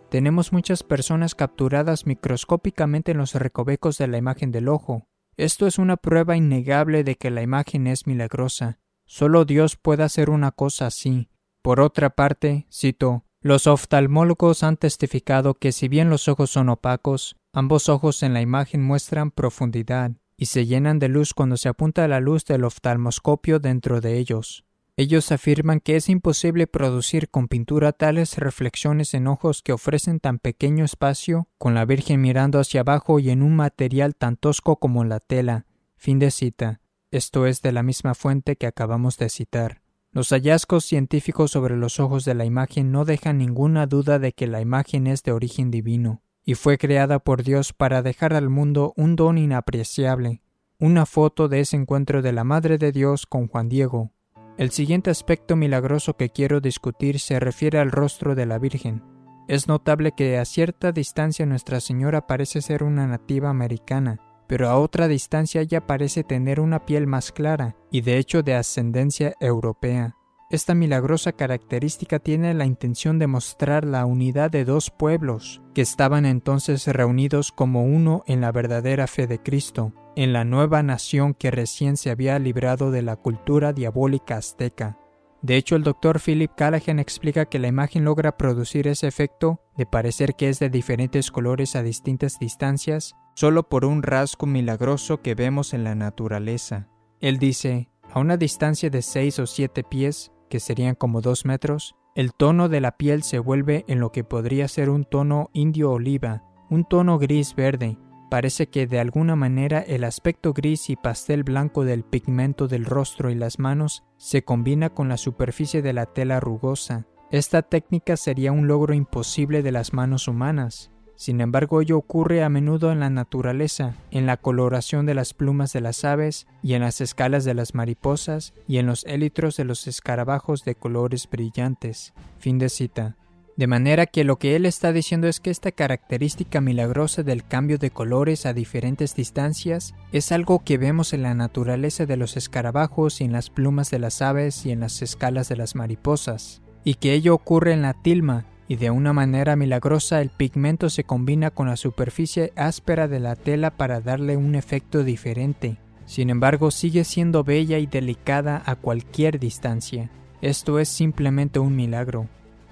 Tenemos 0.09 0.53
muchas 0.53 0.83
personas 0.83 1.35
capturadas 1.35 2.07
microscópicamente 2.07 3.13
en 3.13 3.19
los 3.19 3.35
recovecos 3.35 3.99
de 3.99 4.09
la 4.09 4.19
imagen 4.19 4.53
del 4.53 4.69
ojo. 4.69 5.07
Esto 5.37 5.67
es 5.67 5.79
una 5.79 5.97
prueba 5.97 6.37
innegable 6.37 7.05
de 7.05 7.17
que 7.17 7.31
la 7.31 7.43
imagen 7.43 7.87
es 7.87 8.07
milagrosa. 8.07 8.79
Solo 9.07 9.45
Dios 9.45 9.77
puede 9.77 10.03
hacer 10.03 10.31
una 10.31 10.51
cosa 10.53 10.87
así. 10.87 11.29
Por 11.63 11.81
otra 11.81 12.11
parte, 12.11 12.67
cito, 12.71 13.25
Los 13.41 13.67
oftalmólogos 13.67 14.63
han 14.63 14.77
testificado 14.77 15.55
que 15.55 15.73
si 15.73 15.89
bien 15.89 16.11
los 16.11 16.29
ojos 16.29 16.51
son 16.51 16.69
opacos, 16.69 17.37
ambos 17.53 17.89
ojos 17.89 18.23
en 18.23 18.35
la 18.35 18.41
imagen 18.41 18.83
muestran 18.83 19.31
profundidad 19.31 20.13
y 20.43 20.47
se 20.47 20.67
llenan 20.67 20.99
de 20.99 21.07
luz 21.07 21.35
cuando 21.35 21.57
se 21.57 21.69
apunta 21.69 22.09
la 22.09 22.19
luz 22.19 22.45
del 22.45 22.65
oftalmoscopio 22.65 23.61
dentro 23.61 24.01
de 24.01 24.19
ellos. 24.19 24.65
Ellos 24.97 25.31
afirman 25.31 25.79
que 25.79 25.95
es 25.95 26.09
imposible 26.09 26.67
producir 26.67 27.31
con 27.31 27.47
pintura 27.47 27.93
tales 27.93 28.37
reflexiones 28.39 29.15
en 29.15 29.29
ojos 29.29 29.63
que 29.63 29.73
ofrecen 29.73 30.19
tan 30.19 30.41
pequeño 30.41 30.85
espacio, 30.85 31.47
con 31.59 31.75
la 31.75 31.85
Virgen 31.85 32.21
mirando 32.21 32.59
hacia 32.59 32.81
abajo 32.81 33.21
y 33.21 33.31
en 33.31 33.41
un 33.41 33.55
material 33.55 34.17
tan 34.17 34.37
tosco 34.37 34.81
como 34.81 35.05
la 35.05 35.21
tela. 35.21 35.67
Fin 35.95 36.19
de 36.19 36.33
cita. 36.33 36.81
Esto 37.13 37.47
es 37.47 37.63
de 37.63 37.71
la 37.71 37.85
misma 37.85 38.17
fuente 38.17 38.57
que 38.57 38.67
acabamos 38.67 39.19
de 39.19 39.29
citar. 39.29 39.83
Los 40.11 40.31
hallazgos 40.31 40.85
científicos 40.85 41.53
sobre 41.53 41.77
los 41.77 42.01
ojos 42.01 42.25
de 42.25 42.35
la 42.35 42.47
imagen 42.47 42.91
no 42.91 43.05
dejan 43.05 43.39
ninguna 43.39 43.87
duda 43.87 44.19
de 44.19 44.33
que 44.33 44.49
la 44.49 44.61
imagen 44.61 45.07
es 45.07 45.23
de 45.23 45.31
origen 45.31 45.71
divino, 45.71 46.25
y 46.45 46.55
fue 46.55 46.79
creada 46.79 47.19
por 47.19 47.43
Dios 47.43 47.73
para 47.73 48.03
dejar 48.03 48.35
al 48.35 48.49
mundo 48.49 48.93
un 48.97 49.17
don 49.17 49.39
inapreciable, 49.39 50.43
una 50.79 51.07
foto 51.07 51.49
de 51.49 51.61
ese 51.61 51.77
encuentro 51.77 52.23
de 52.23 52.33
la 52.33 52.45
Madre 52.45 52.79
de 52.79 52.93
Dios 52.93 53.27
con 53.27 53.49
Juan 53.49 53.69
Diego, 53.69 54.13
el 54.59 54.71
siguiente 54.71 55.11
aspecto 55.11 55.57
milagroso 55.57 56.17
que 56.17 56.29
quiero 56.29 56.61
discutir 56.61 57.21
se 57.21 57.41
refiere 57.41 57.79
al 57.79 57.91
rostro 57.91 58.35
de 58.35 58.45
la 58.45 58.59
Virgen. 58.59 59.03
Es 59.49 59.67
notable 59.67 60.13
que 60.13 60.39
a 60.39 60.45
cierta 60.45 60.93
distancia 60.93 61.47
Nuestra 61.47 61.81
Señora 61.81 62.27
parece 62.27 62.61
ser 62.61 62.85
una 62.85 63.07
nativa 63.07 63.49
americana, 63.49 64.21
pero 64.47 64.69
a 64.69 64.79
otra 64.79 65.09
distancia 65.09 65.63
ella 65.63 65.87
parece 65.87 66.23
tener 66.23 66.61
una 66.61 66.85
piel 66.85 67.07
más 67.07 67.33
clara 67.33 67.77
y 67.91 68.03
de 68.03 68.19
hecho 68.19 68.43
de 68.43 68.55
ascendencia 68.55 69.35
europea. 69.41 70.17
Esta 70.53 70.75
milagrosa 70.75 71.33
característica 71.33 72.19
tiene 72.19 72.53
la 72.53 72.67
intención 72.67 73.19
de 73.19 73.27
mostrar 73.27 73.87
la 73.87 74.05
unidad 74.05 74.51
de 74.51 74.67
dos 74.67 74.91
pueblos, 74.91 75.63
que 75.73 75.81
estaban 75.81 76.27
entonces 76.27 76.87
reunidos 76.87 77.53
como 77.53 77.85
uno 77.85 78.23
en 78.27 78.43
la 78.43 78.53
verdadera 78.53 79.07
fe 79.07 79.27
de 79.27 79.39
Cristo, 79.39 79.95
en 80.15 80.35
la 80.35 80.45
nueva 80.45 80.83
nación 80.83 81.33
que 81.33 81.51
recién 81.51 81.97
se 81.97 82.11
había 82.11 82.39
librado 82.39 82.91
de 82.91 83.01
la 83.01 83.17
cultura 83.17 83.73
diabólica 83.73 84.37
azteca. 84.37 84.99
De 85.41 85.57
hecho, 85.57 85.75
el 85.75 85.85
doctor 85.85 86.21
Philip 86.21 86.51
Callahan 86.55 86.99
explica 86.99 87.47
que 87.47 87.59
la 87.59 87.69
imagen 87.69 88.05
logra 88.05 88.37
producir 88.37 88.89
ese 88.89 89.09
efecto 89.09 89.63
de 89.79 89.87
parecer 89.87 90.35
que 90.35 90.51
es 90.51 90.59
de 90.59 90.69
diferentes 90.69 91.31
colores 91.31 91.77
a 91.77 91.83
distintas 91.83 92.39
distancias 92.39 93.15
solo 93.35 93.71
por 93.71 93.87
un 93.87 94.03
rasgo 94.03 94.47
milagroso 94.47 95.23
que 95.23 95.35
vemos 95.35 95.73
en 95.73 95.83
la 95.83 95.95
naturaleza. 95.95 96.89
Él 97.21 97.39
dice, 97.39 97.89
a 98.13 98.21
una 98.21 98.37
distancia 98.37 98.91
de 98.91 99.01
seis 99.01 99.39
o 99.39 99.47
siete 99.47 99.83
pies, 99.83 100.32
que 100.53 100.61
serían 100.61 100.95
como 100.95 101.23
dos 101.23 101.47
metros, 101.47 101.97
el 102.15 102.35
tono 102.35 102.69
de 102.69 102.83
la 102.83 102.99
piel 102.99 103.23
se 103.23 103.39
vuelve 103.39 103.87
en 103.89 104.01
lo 104.01 104.13
que 104.13 104.23
podría 104.23 104.69
ser 104.69 104.91
un 104.91 105.07
tono 105.07 105.49
indio 105.55 105.93
oliva, 105.93 106.45
un 106.69 106.85
tono 106.85 107.19
gris 107.19 107.55
verde. 107.57 107.97
Parece 108.31 108.67
que 108.69 108.87
de 108.87 109.01
alguna 109.01 109.35
manera 109.35 109.81
el 109.81 110.05
aspecto 110.05 110.53
gris 110.53 110.91
y 110.91 110.97
pastel 110.97 111.43
blanco 111.43 111.87
del 111.87 112.05
pigmento 112.05 112.69
del 112.69 112.85
rostro 112.85 113.31
y 113.31 113.35
las 113.35 113.59
manos 113.59 114.05
se 114.19 114.45
combina 114.45 114.91
con 114.91 115.09
la 115.09 115.17
superficie 115.17 115.81
de 115.81 115.95
la 115.95 116.05
tela 116.05 116.39
rugosa. 116.39 117.07
Esta 117.31 117.63
técnica 117.63 118.19
sería 118.19 118.53
un 118.53 118.69
logro 118.69 118.93
imposible 118.93 119.63
de 119.63 119.73
las 119.73 119.95
manos 119.95 120.29
humanas, 120.29 120.92
sin 121.23 121.41
embargo, 121.41 121.81
ello 121.81 121.99
ocurre 121.99 122.43
a 122.43 122.49
menudo 122.49 122.91
en 122.91 122.99
la 122.99 123.09
naturaleza, 123.09 123.95
en 124.11 124.27
la 124.27 124.37
coloración 124.37 125.07
de 125.07 125.15
las 125.15 125.35
plumas 125.35 125.73
de 125.73 125.81
las 125.81 126.05
aves 126.05 126.49
y 126.65 126.75
en 126.75 126.81
las 126.81 127.01
escalas 127.01 127.45
de 127.45 127.55
las 127.55 127.77
mariposas 127.77 128.55
y 128.67 128.79
en 128.79 128.87
los 128.87 129.05
élitros 129.05 129.57
de 129.57 129.63
los 129.63 129.87
escarabajos 129.87 130.65
de 130.65 130.75
colores 130.75 131.29
brillantes. 131.31 132.13
Fin 132.41 132.59
de 132.59 132.69
cita. 132.69 133.15
De 133.57 133.69
manera 133.69 134.07
que 134.07 134.25
lo 134.25 134.41
que 134.41 134.57
él 134.57 134.67
está 134.67 134.93
diciendo 134.93 135.29
es 135.29 135.39
que 135.39 135.51
esta 135.51 135.71
característica 135.71 136.61
milagrosa 136.61 137.23
del 137.23 137.47
cambio 137.47 137.79
de 137.79 137.93
colores 137.93 138.45
a 138.45 138.53
diferentes 138.53 139.15
distancias 139.15 139.95
es 140.11 140.33
algo 140.33 140.65
que 140.65 140.77
vemos 140.77 141.13
en 141.13 141.23
la 141.23 141.35
naturaleza 141.35 142.05
de 142.05 142.17
los 142.17 142.37
escarabajos 142.37 143.21
y 143.21 143.25
en 143.27 143.31
las 143.31 143.49
plumas 143.49 143.93
de 143.93 144.01
las 144.01 144.23
aves 144.23 144.67
y 144.67 144.73
en 144.73 144.81
las 144.81 145.01
escalas 145.03 145.49
de 145.49 145.55
las 145.55 145.77
mariposas, 145.77 146.63
y 146.83 146.95
que 146.95 147.13
ello 147.13 147.33
ocurre 147.33 147.75
en 147.75 147.83
la 147.83 147.95
tilma, 147.95 148.45
y 148.69 148.77
de 148.77 148.91
una 148.91 149.13
manera 149.13 149.57
milagrosa 149.57 150.21
el 150.21 150.31
pigmento 150.31 150.91
se 150.91 151.05
combina 151.05 151.51
con 151.51 151.67
la 151.67 151.77
superficie 151.77 152.53
áspera 152.57 153.09
de 153.09 153.21
la 153.21 153.37
tela 153.37 153.71
para 153.71 154.01
darle 154.01 154.37
un 154.37 154.55
efecto 154.55 155.05
diferente. 155.05 155.77
Sin 156.07 156.31
embargo, 156.31 156.71
sigue 156.71 157.05
siendo 157.05 157.45
bella 157.45 157.79
y 157.79 157.87
delicada 157.87 158.63
a 158.67 158.77
cualquier 158.77 159.39
distancia. 159.39 160.11
Esto 160.41 160.79
es 160.79 160.89
simplemente 160.89 161.59
un 161.59 161.77
milagro, 161.77 162.29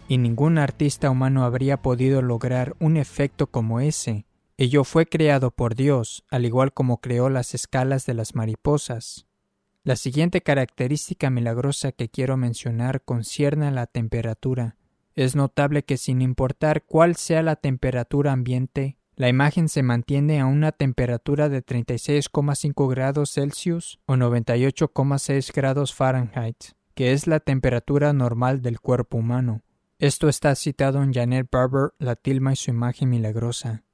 y 0.09 0.19
ningún 0.19 0.59
artista 0.59 1.09
humano 1.09 1.45
habría 1.45 1.77
podido 1.77 2.21
lograr 2.21 2.75
un 2.81 2.97
efecto 2.97 3.47
como 3.47 3.81
ese. 3.81 4.27
Ello 4.59 4.85
fue 4.85 5.07
creado 5.07 5.53
por 5.53 5.75
Dios, 5.75 6.25
al 6.31 6.45
igual 6.45 6.73
como 6.73 7.01
creó 7.01 7.31
las 7.31 7.55
escalas 7.55 8.07
de 8.07 8.15
las 8.15 8.35
mariposas. 8.35 9.27
La 9.85 9.97
siguiente 9.97 10.43
característica 10.43 11.31
milagrosa 11.31 11.93
que 11.93 12.11
quiero 12.11 12.37
mencionar 12.37 13.03
concierne 13.03 13.69
a 13.69 13.71
la 13.71 13.87
temperatura. 13.87 14.77
Es 15.21 15.37
notable 15.37 15.85
que 15.85 15.99
sin 15.99 16.23
importar 16.23 16.85
cuál 16.87 17.15
sea 17.15 17.43
la 17.43 17.57
temperatura 17.57 18.33
ambiente, 18.33 18.97
la 19.17 19.29
imagen 19.29 19.69
se 19.69 19.83
mantiene 19.83 20.41
a 20.41 20.47
una 20.47 20.73
temperatura 20.73 21.51
de 21.51 21.63
36,5 21.63 22.89
grados 22.89 23.33
Celsius 23.33 24.01
o 24.07 24.15
98,6 24.15 25.53
grados 25.53 25.95
Fahrenheit, 25.95 26.57
que 26.95 27.13
es 27.13 27.27
la 27.27 27.41
temperatura 27.41 28.15
normal 28.15 28.63
del 28.63 28.81
cuerpo 28.81 29.19
humano. 29.19 29.61
Esto 29.99 30.27
está 30.27 30.55
citado 30.55 31.03
en 31.03 31.13
Janet 31.13 31.51
Barber, 31.53 31.91
La 31.99 32.17
tilma 32.17 32.55
y 32.55 32.57
su 32.57 32.71
imagen 32.71 33.11
milagrosa. 33.11 33.85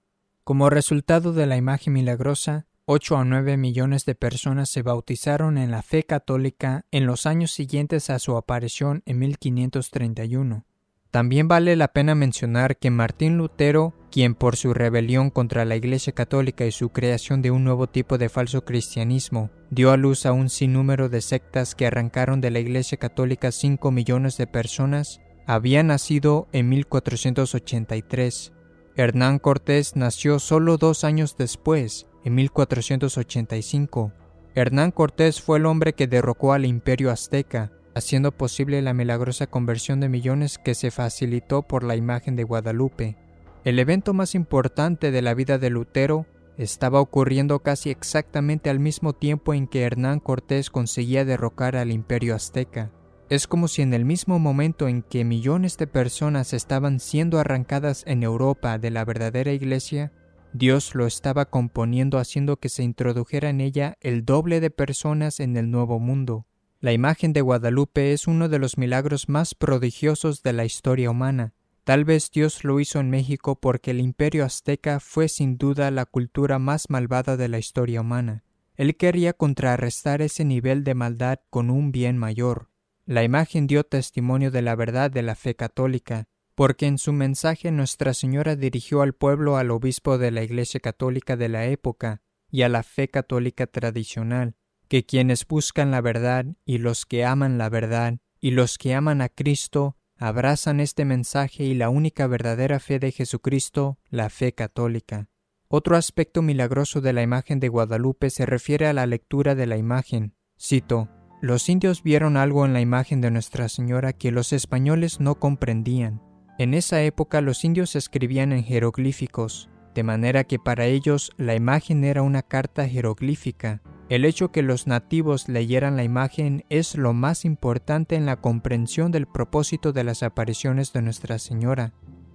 Como 0.45 0.71
resultado 0.71 1.33
de 1.33 1.47
la 1.47 1.57
imagen 1.57 1.95
milagrosa, 1.95 2.69
8 2.85 3.17
a 3.17 3.25
9 3.25 3.57
millones 3.57 4.05
de 4.05 4.15
personas 4.15 4.71
se 4.71 4.83
bautizaron 4.83 5.59
en 5.59 5.73
la 5.73 5.83
fe 5.83 6.05
católica 6.05 6.87
en 6.93 7.05
los 7.05 7.27
años 7.27 7.51
siguientes 7.51 8.11
a 8.11 8.21
su 8.21 8.37
aparición 8.37 9.03
en 9.07 9.19
1531. 9.19 10.65
También 11.11 11.49
vale 11.49 11.77
la 11.77 11.89
pena 11.89 12.15
mencionar 12.15 12.77
que 12.77 12.91
Martín 12.91 13.39
Lutero, 13.39 13.95
quien 14.11 14.35
por 14.35 14.57
su 14.57 14.75
rebelión 14.75 15.31
contra 15.31 15.65
la 15.65 15.77
Iglesia 15.77 16.13
Católica 16.13 16.67
y 16.67 16.73
su 16.73 16.91
creación 16.91 17.43
de 17.43 17.51
un 17.51 17.65
nuevo 17.65 17.87
tipo 17.87 18.19
de 18.19 18.29
falso 18.29 18.65
cristianismo, 18.65 19.51
dio 19.71 19.93
a 19.93 19.97
luz 19.97 20.27
a 20.27 20.33
un 20.33 20.51
sinnúmero 20.51 21.09
de 21.09 21.21
sectas 21.21 21.75
que 21.75 21.87
arrancaron 21.87 22.41
de 22.41 22.51
la 22.51 22.59
Iglesia 22.59 22.99
Católica 22.99 23.53
5 23.53 23.91
millones 23.91 24.37
de 24.37 24.47
personas, 24.47 25.21
había 25.47 25.83
nacido 25.83 26.49
en 26.53 26.69
1483. 26.69 28.53
Hernán 28.97 29.39
Cortés 29.39 29.95
nació 29.95 30.39
solo 30.39 30.77
dos 30.77 31.05
años 31.05 31.37
después, 31.37 32.07
en 32.25 32.35
1485. 32.35 34.13
Hernán 34.55 34.91
Cortés 34.91 35.41
fue 35.43 35.59
el 35.59 35.67
hombre 35.67 35.93
que 35.93 36.07
derrocó 36.07 36.53
al 36.55 36.65
imperio 36.65 37.11
azteca, 37.11 37.73
haciendo 37.97 38.31
posible 38.31 38.83
la 38.83 38.93
milagrosa 38.93 39.47
conversión 39.47 40.01
de 40.01 40.11
millones 40.11 40.59
que 40.59 40.75
se 40.75 40.91
facilitó 40.91 41.63
por 41.63 41.83
la 41.83 41.97
imagen 41.97 42.37
de 42.37 42.45
Guadalupe. 42.45 43.17
El 43.65 43.79
evento 43.79 44.13
más 44.13 44.35
importante 44.35 45.11
de 45.11 45.23
la 45.23 45.33
vida 45.33 45.57
de 45.57 45.71
Lutero 45.71 46.27
estaba 46.59 47.01
ocurriendo 47.01 47.61
casi 47.61 47.89
exactamente 47.89 48.69
al 48.69 48.81
mismo 48.81 49.15
tiempo 49.15 49.55
en 49.55 49.67
que 49.67 49.81
Hernán 49.81 50.21
Cortés 50.21 50.69
conseguía 50.69 51.25
derrocar 51.25 51.75
al 51.75 51.91
imperio 51.91 52.35
azteca. 52.35 52.93
Es 53.31 53.47
como 53.47 53.67
si 53.67 53.81
en 53.81 53.95
el 53.95 54.05
mismo 54.05 54.39
momento 54.39 54.89
en 54.89 55.01
que 55.01 55.25
millones 55.25 55.79
de 55.79 55.87
personas 55.87 56.53
estaban 56.53 57.01
siendo 57.01 57.39
arrancadas 57.39 58.05
en 58.07 58.23
Europa 58.23 58.77
de 58.77 58.91
la 58.91 59.07
verdadera 59.07 59.53
iglesia, 59.53 60.13
Dios 60.53 60.95
lo 60.95 61.07
estaba 61.07 61.47
componiendo 61.47 62.19
haciendo 62.19 62.59
que 62.59 62.69
se 62.69 62.83
introdujera 62.83 63.49
en 63.49 63.63
ella 63.63 63.97
el 64.03 64.27
doble 64.27 64.61
de 64.61 64.69
personas 64.69 65.41
en 65.41 65.57
el 65.57 65.71
nuevo 65.71 65.99
mundo. 65.99 66.45
La 66.87 66.93
imagen 66.93 67.33
de 67.33 67.41
Guadalupe 67.41 68.13
es 68.13 68.29
uno 68.29 68.49
de 68.49 68.61
los 68.61 68.79
milagros 68.79 69.29
más 69.29 69.57
prodigiosos 69.57 70.45
de 70.45 70.53
la 70.53 70.65
historia 70.65 71.11
humana. 71.11 71.53
Tal 71.83 72.05
vez 72.05 72.31
Dios 72.31 72.63
lo 72.63 72.79
hizo 72.79 73.01
en 73.01 73.11
México 73.11 73.59
porque 73.59 73.91
el 73.91 73.99
imperio 73.99 74.45
azteca 74.45 75.01
fue 75.01 75.29
sin 75.29 75.59
duda 75.59 75.91
la 75.91 76.07
cultura 76.07 76.61
más 76.61 76.89
malvada 76.89 77.37
de 77.37 77.49
la 77.49 77.59
historia 77.59 78.03
humana. 78.03 78.45
Él 78.77 78.97
quería 78.97 79.33
contrarrestar 79.33 80.23
ese 80.23 80.45
nivel 80.45 80.85
de 80.85 80.95
maldad 80.95 81.41
con 81.51 81.71
un 81.71 81.91
bien 81.91 82.19
mayor. 82.19 82.69
La 83.05 83.25
imagen 83.25 83.67
dio 83.67 83.83
testimonio 83.83 84.53
de 84.53 84.63
la 84.63 84.77
verdad 84.77 85.11
de 85.11 85.23
la 85.23 85.35
fe 85.35 85.57
católica, 85.57 86.29
porque 86.55 86.87
en 86.87 86.99
su 86.99 87.13
mensaje 87.13 87.73
Nuestra 87.73 88.15
Señora 88.15 88.55
dirigió 88.55 89.03
al 89.03 89.13
pueblo 89.13 89.57
al 89.57 89.73
obispo 89.73 90.19
de 90.19 90.31
la 90.31 90.45
Iglesia 90.45 90.79
católica 90.79 91.37
de 91.37 91.49
la 91.49 91.67
época 91.67 92.23
y 92.49 92.63
a 92.63 92.69
la 92.69 92.85
fe 92.85 93.09
católica 93.09 93.67
tradicional, 93.67 94.55
que 94.89 95.05
quienes 95.05 95.47
buscan 95.47 95.91
la 95.91 96.01
verdad 96.01 96.47
y 96.65 96.79
los 96.79 97.07
que 97.07 97.25
aman 97.25 97.59
la 97.59 97.69
verdad 97.69 98.19
y 98.41 98.53
los 98.53 98.79
que 98.79 98.95
aman 98.95 99.21
a 99.21 99.29
Cristo 99.29 99.97
abrazan 100.19 100.81
este 100.81 101.05
mensaje 101.05 101.65
y 101.65 101.75
la 101.75 101.91
única 101.91 102.27
verdadera 102.27 102.81
fe 102.81 102.99
de 102.99 103.13
Jesucristo, 103.13 103.99
la 104.09 104.31
fe 104.31 104.53
católica. 104.53 105.29
Otro 105.69 105.97
aspecto 105.97 106.43
milagroso 106.43 107.01
de 107.01 107.13
la 107.13 107.23
imagen 107.23 107.61
de 107.61 107.69
Guadalupe 107.69 108.31
se 108.31 108.47
refiere 108.47 108.87
a 108.87 108.93
la 108.93 109.07
lectura 109.07 109.55
de 109.55 109.67
la 109.67 109.77
imagen. 109.77 110.35
Cito, 110.59 111.09
los 111.43 111.69
indios 111.69 112.03
vieron 112.03 112.37
algo 112.37 112.65
en 112.65 112.73
la 112.73 112.81
imagen 112.81 113.21
de 113.21 113.31
Nuestra 113.31 113.69
Señora 113.69 114.13
que 114.13 114.31
los 114.31 114.53
españoles 114.53 115.21
no 115.21 115.35
comprendían. 115.39 116.23
En 116.59 116.73
esa 116.73 117.03
época 117.03 117.43
los 117.43 117.65
indios 117.65 117.97
escribían 117.97 118.53
en 118.53 118.65
jeroglíficos, 118.65 119.69
de 119.95 120.03
manera 120.03 120.45
que 120.45 120.59
para 120.59 120.87
ellos 120.87 121.31
la 121.37 121.55
imagen 121.55 122.05
era 122.05 122.23
una 122.23 122.43
carta 122.43 122.89
jeroglífica. 122.89 123.83
El 124.09 124.25
hecho 124.25 124.53
que 124.53 124.63
los 124.63 124.87
nativos 124.87 125.49
leyeran 125.49 125.97
la 125.97 126.05
imagen 126.05 126.65
es 126.69 126.95
lo 126.95 127.13
más 127.13 127.45
importante 127.45 128.15
en 128.15 128.25
la 128.25 128.37
comprensión 128.37 129.11
del 129.11 129.27
propósito 129.27 129.93
de 129.93 130.05
las 130.05 130.23
apariciones 130.23 130.93
de 130.93 131.03
Nuestra 131.03 131.41
Señora. 131.41 131.93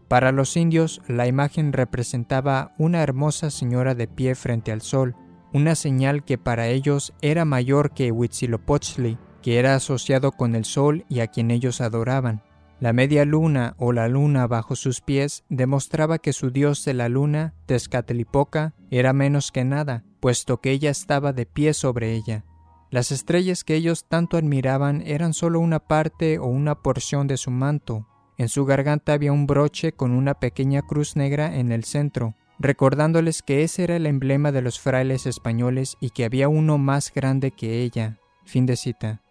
Para 0.09 0.33
los 0.33 0.57
indios, 0.57 1.01
la 1.07 1.27
imagen 1.27 1.71
representaba 1.71 2.75
una 2.77 3.01
hermosa 3.01 3.49
señora 3.49 3.95
de 3.95 4.09
pie 4.09 4.35
frente 4.35 4.73
al 4.73 4.81
sol, 4.81 5.15
una 5.53 5.75
señal 5.75 6.25
que 6.25 6.37
para 6.37 6.67
ellos 6.67 7.13
era 7.21 7.45
mayor 7.45 7.93
que 7.93 8.11
Huitzilopochtli, 8.11 9.17
que 9.41 9.57
era 9.57 9.73
asociado 9.73 10.33
con 10.33 10.55
el 10.55 10.65
sol 10.65 11.05
y 11.07 11.21
a 11.21 11.27
quien 11.27 11.51
ellos 11.51 11.79
adoraban. 11.79 12.43
La 12.81 12.93
media 12.93 13.25
luna 13.25 13.75
o 13.77 13.93
la 13.93 14.07
luna 14.07 14.47
bajo 14.47 14.75
sus 14.75 15.01
pies 15.01 15.43
demostraba 15.49 16.17
que 16.17 16.33
su 16.33 16.49
dios 16.49 16.83
de 16.83 16.95
la 16.95 17.09
luna, 17.09 17.53
Tezcatlipoca, 17.67 18.73
era 18.89 19.13
menos 19.13 19.51
que 19.51 19.63
nada, 19.63 20.03
puesto 20.19 20.61
que 20.61 20.71
ella 20.71 20.89
estaba 20.89 21.31
de 21.31 21.45
pie 21.45 21.75
sobre 21.75 22.13
ella. 22.13 22.43
Las 22.89 23.11
estrellas 23.11 23.63
que 23.63 23.75
ellos 23.75 24.05
tanto 24.07 24.35
admiraban 24.35 25.03
eran 25.05 25.35
solo 25.35 25.59
una 25.59 25.77
parte 25.77 26.39
o 26.39 26.47
una 26.47 26.73
porción 26.73 27.27
de 27.27 27.37
su 27.37 27.51
manto. 27.51 28.07
En 28.39 28.49
su 28.49 28.65
garganta 28.65 29.13
había 29.13 29.31
un 29.31 29.45
broche 29.45 29.91
con 29.91 30.09
una 30.09 30.33
pequeña 30.33 30.81
cruz 30.81 31.15
negra 31.15 31.55
en 31.59 31.71
el 31.71 31.83
centro, 31.83 32.33
recordándoles 32.57 33.43
que 33.43 33.61
ese 33.61 33.83
era 33.83 33.95
el 33.95 34.07
emblema 34.07 34.51
de 34.51 34.63
los 34.63 34.79
frailes 34.79 35.27
españoles 35.27 35.97
y 35.99 36.09
que 36.09 36.25
había 36.25 36.49
uno 36.49 36.79
más 36.79 37.13
grande 37.13 37.51
que 37.51 37.83
ella. 37.83 38.17
Fin 38.43 38.65
de 38.65 38.75
cita. 38.75 39.21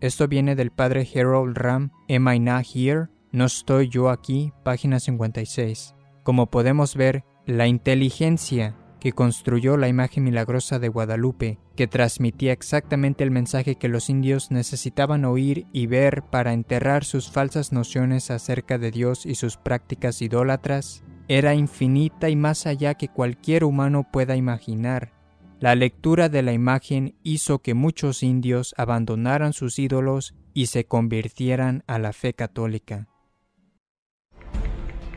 Esto 0.00 0.28
viene 0.28 0.56
del 0.56 0.70
padre 0.70 1.08
Harold 1.14 1.56
Ram, 1.56 1.90
Am 2.10 2.28
I 2.28 2.38
Not 2.38 2.66
Here? 2.74 3.06
No 3.32 3.46
estoy 3.46 3.88
yo 3.88 4.10
aquí, 4.10 4.52
página 4.62 5.00
56. 5.00 5.94
Como 6.22 6.50
podemos 6.50 6.96
ver, 6.96 7.24
la 7.46 7.66
inteligencia 7.66 8.76
que 9.00 9.12
construyó 9.12 9.78
la 9.78 9.88
imagen 9.88 10.24
milagrosa 10.24 10.78
de 10.78 10.88
Guadalupe, 10.88 11.58
que 11.76 11.86
transmitía 11.86 12.52
exactamente 12.52 13.24
el 13.24 13.30
mensaje 13.30 13.76
que 13.76 13.88
los 13.88 14.10
indios 14.10 14.50
necesitaban 14.50 15.24
oír 15.24 15.66
y 15.72 15.86
ver 15.86 16.22
para 16.24 16.52
enterrar 16.52 17.04
sus 17.04 17.30
falsas 17.30 17.72
nociones 17.72 18.30
acerca 18.30 18.76
de 18.76 18.90
Dios 18.90 19.24
y 19.24 19.36
sus 19.36 19.56
prácticas 19.56 20.20
idólatras, 20.20 21.04
era 21.28 21.54
infinita 21.54 22.28
y 22.28 22.36
más 22.36 22.66
allá 22.66 22.94
que 22.94 23.08
cualquier 23.08 23.64
humano 23.64 24.06
pueda 24.12 24.36
imaginar. 24.36 25.12
La 25.58 25.74
lectura 25.74 26.28
de 26.28 26.42
la 26.42 26.52
imagen 26.52 27.14
hizo 27.22 27.60
que 27.60 27.72
muchos 27.72 28.22
indios 28.22 28.74
abandonaran 28.76 29.54
sus 29.54 29.78
ídolos 29.78 30.34
y 30.52 30.66
se 30.66 30.84
convirtieran 30.84 31.82
a 31.86 31.98
la 31.98 32.12
fe 32.12 32.34
católica. 32.34 33.08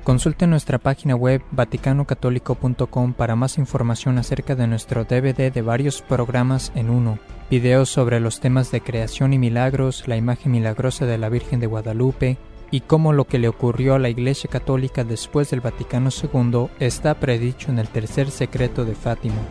Consulte 0.05 0.47
nuestra 0.47 0.77
página 0.77 1.15
web 1.15 1.41
vaticanocatólico.com 1.51 3.13
para 3.13 3.35
más 3.35 3.57
información 3.57 4.17
acerca 4.17 4.55
de 4.55 4.65
nuestro 4.65 5.03
DVD 5.03 5.51
de 5.51 5.61
varios 5.61 6.01
programas 6.01 6.71
en 6.73 6.89
uno, 6.89 7.19
videos 7.51 7.89
sobre 7.89 8.21
los 8.21 8.39
temas 8.39 8.71
de 8.71 8.79
creación 8.79 9.33
y 9.33 9.37
milagros, 9.37 10.07
la 10.07 10.15
imagen 10.15 10.53
milagrosa 10.53 11.05
de 11.05 11.17
la 11.17 11.27
Virgen 11.27 11.59
de 11.59 11.67
Guadalupe, 11.67 12.37
y 12.71 12.81
cómo 12.81 13.11
lo 13.11 13.25
que 13.25 13.39
le 13.39 13.49
ocurrió 13.49 13.95
a 13.95 13.99
la 13.99 14.09
Iglesia 14.09 14.49
Católica 14.49 15.03
después 15.03 15.49
del 15.49 15.59
Vaticano 15.59 16.09
II 16.11 16.67
está 16.79 17.15
predicho 17.15 17.71
en 17.71 17.79
el 17.79 17.89
tercer 17.89 18.31
secreto 18.31 18.85
de 18.85 18.95
Fátima. 18.95 19.41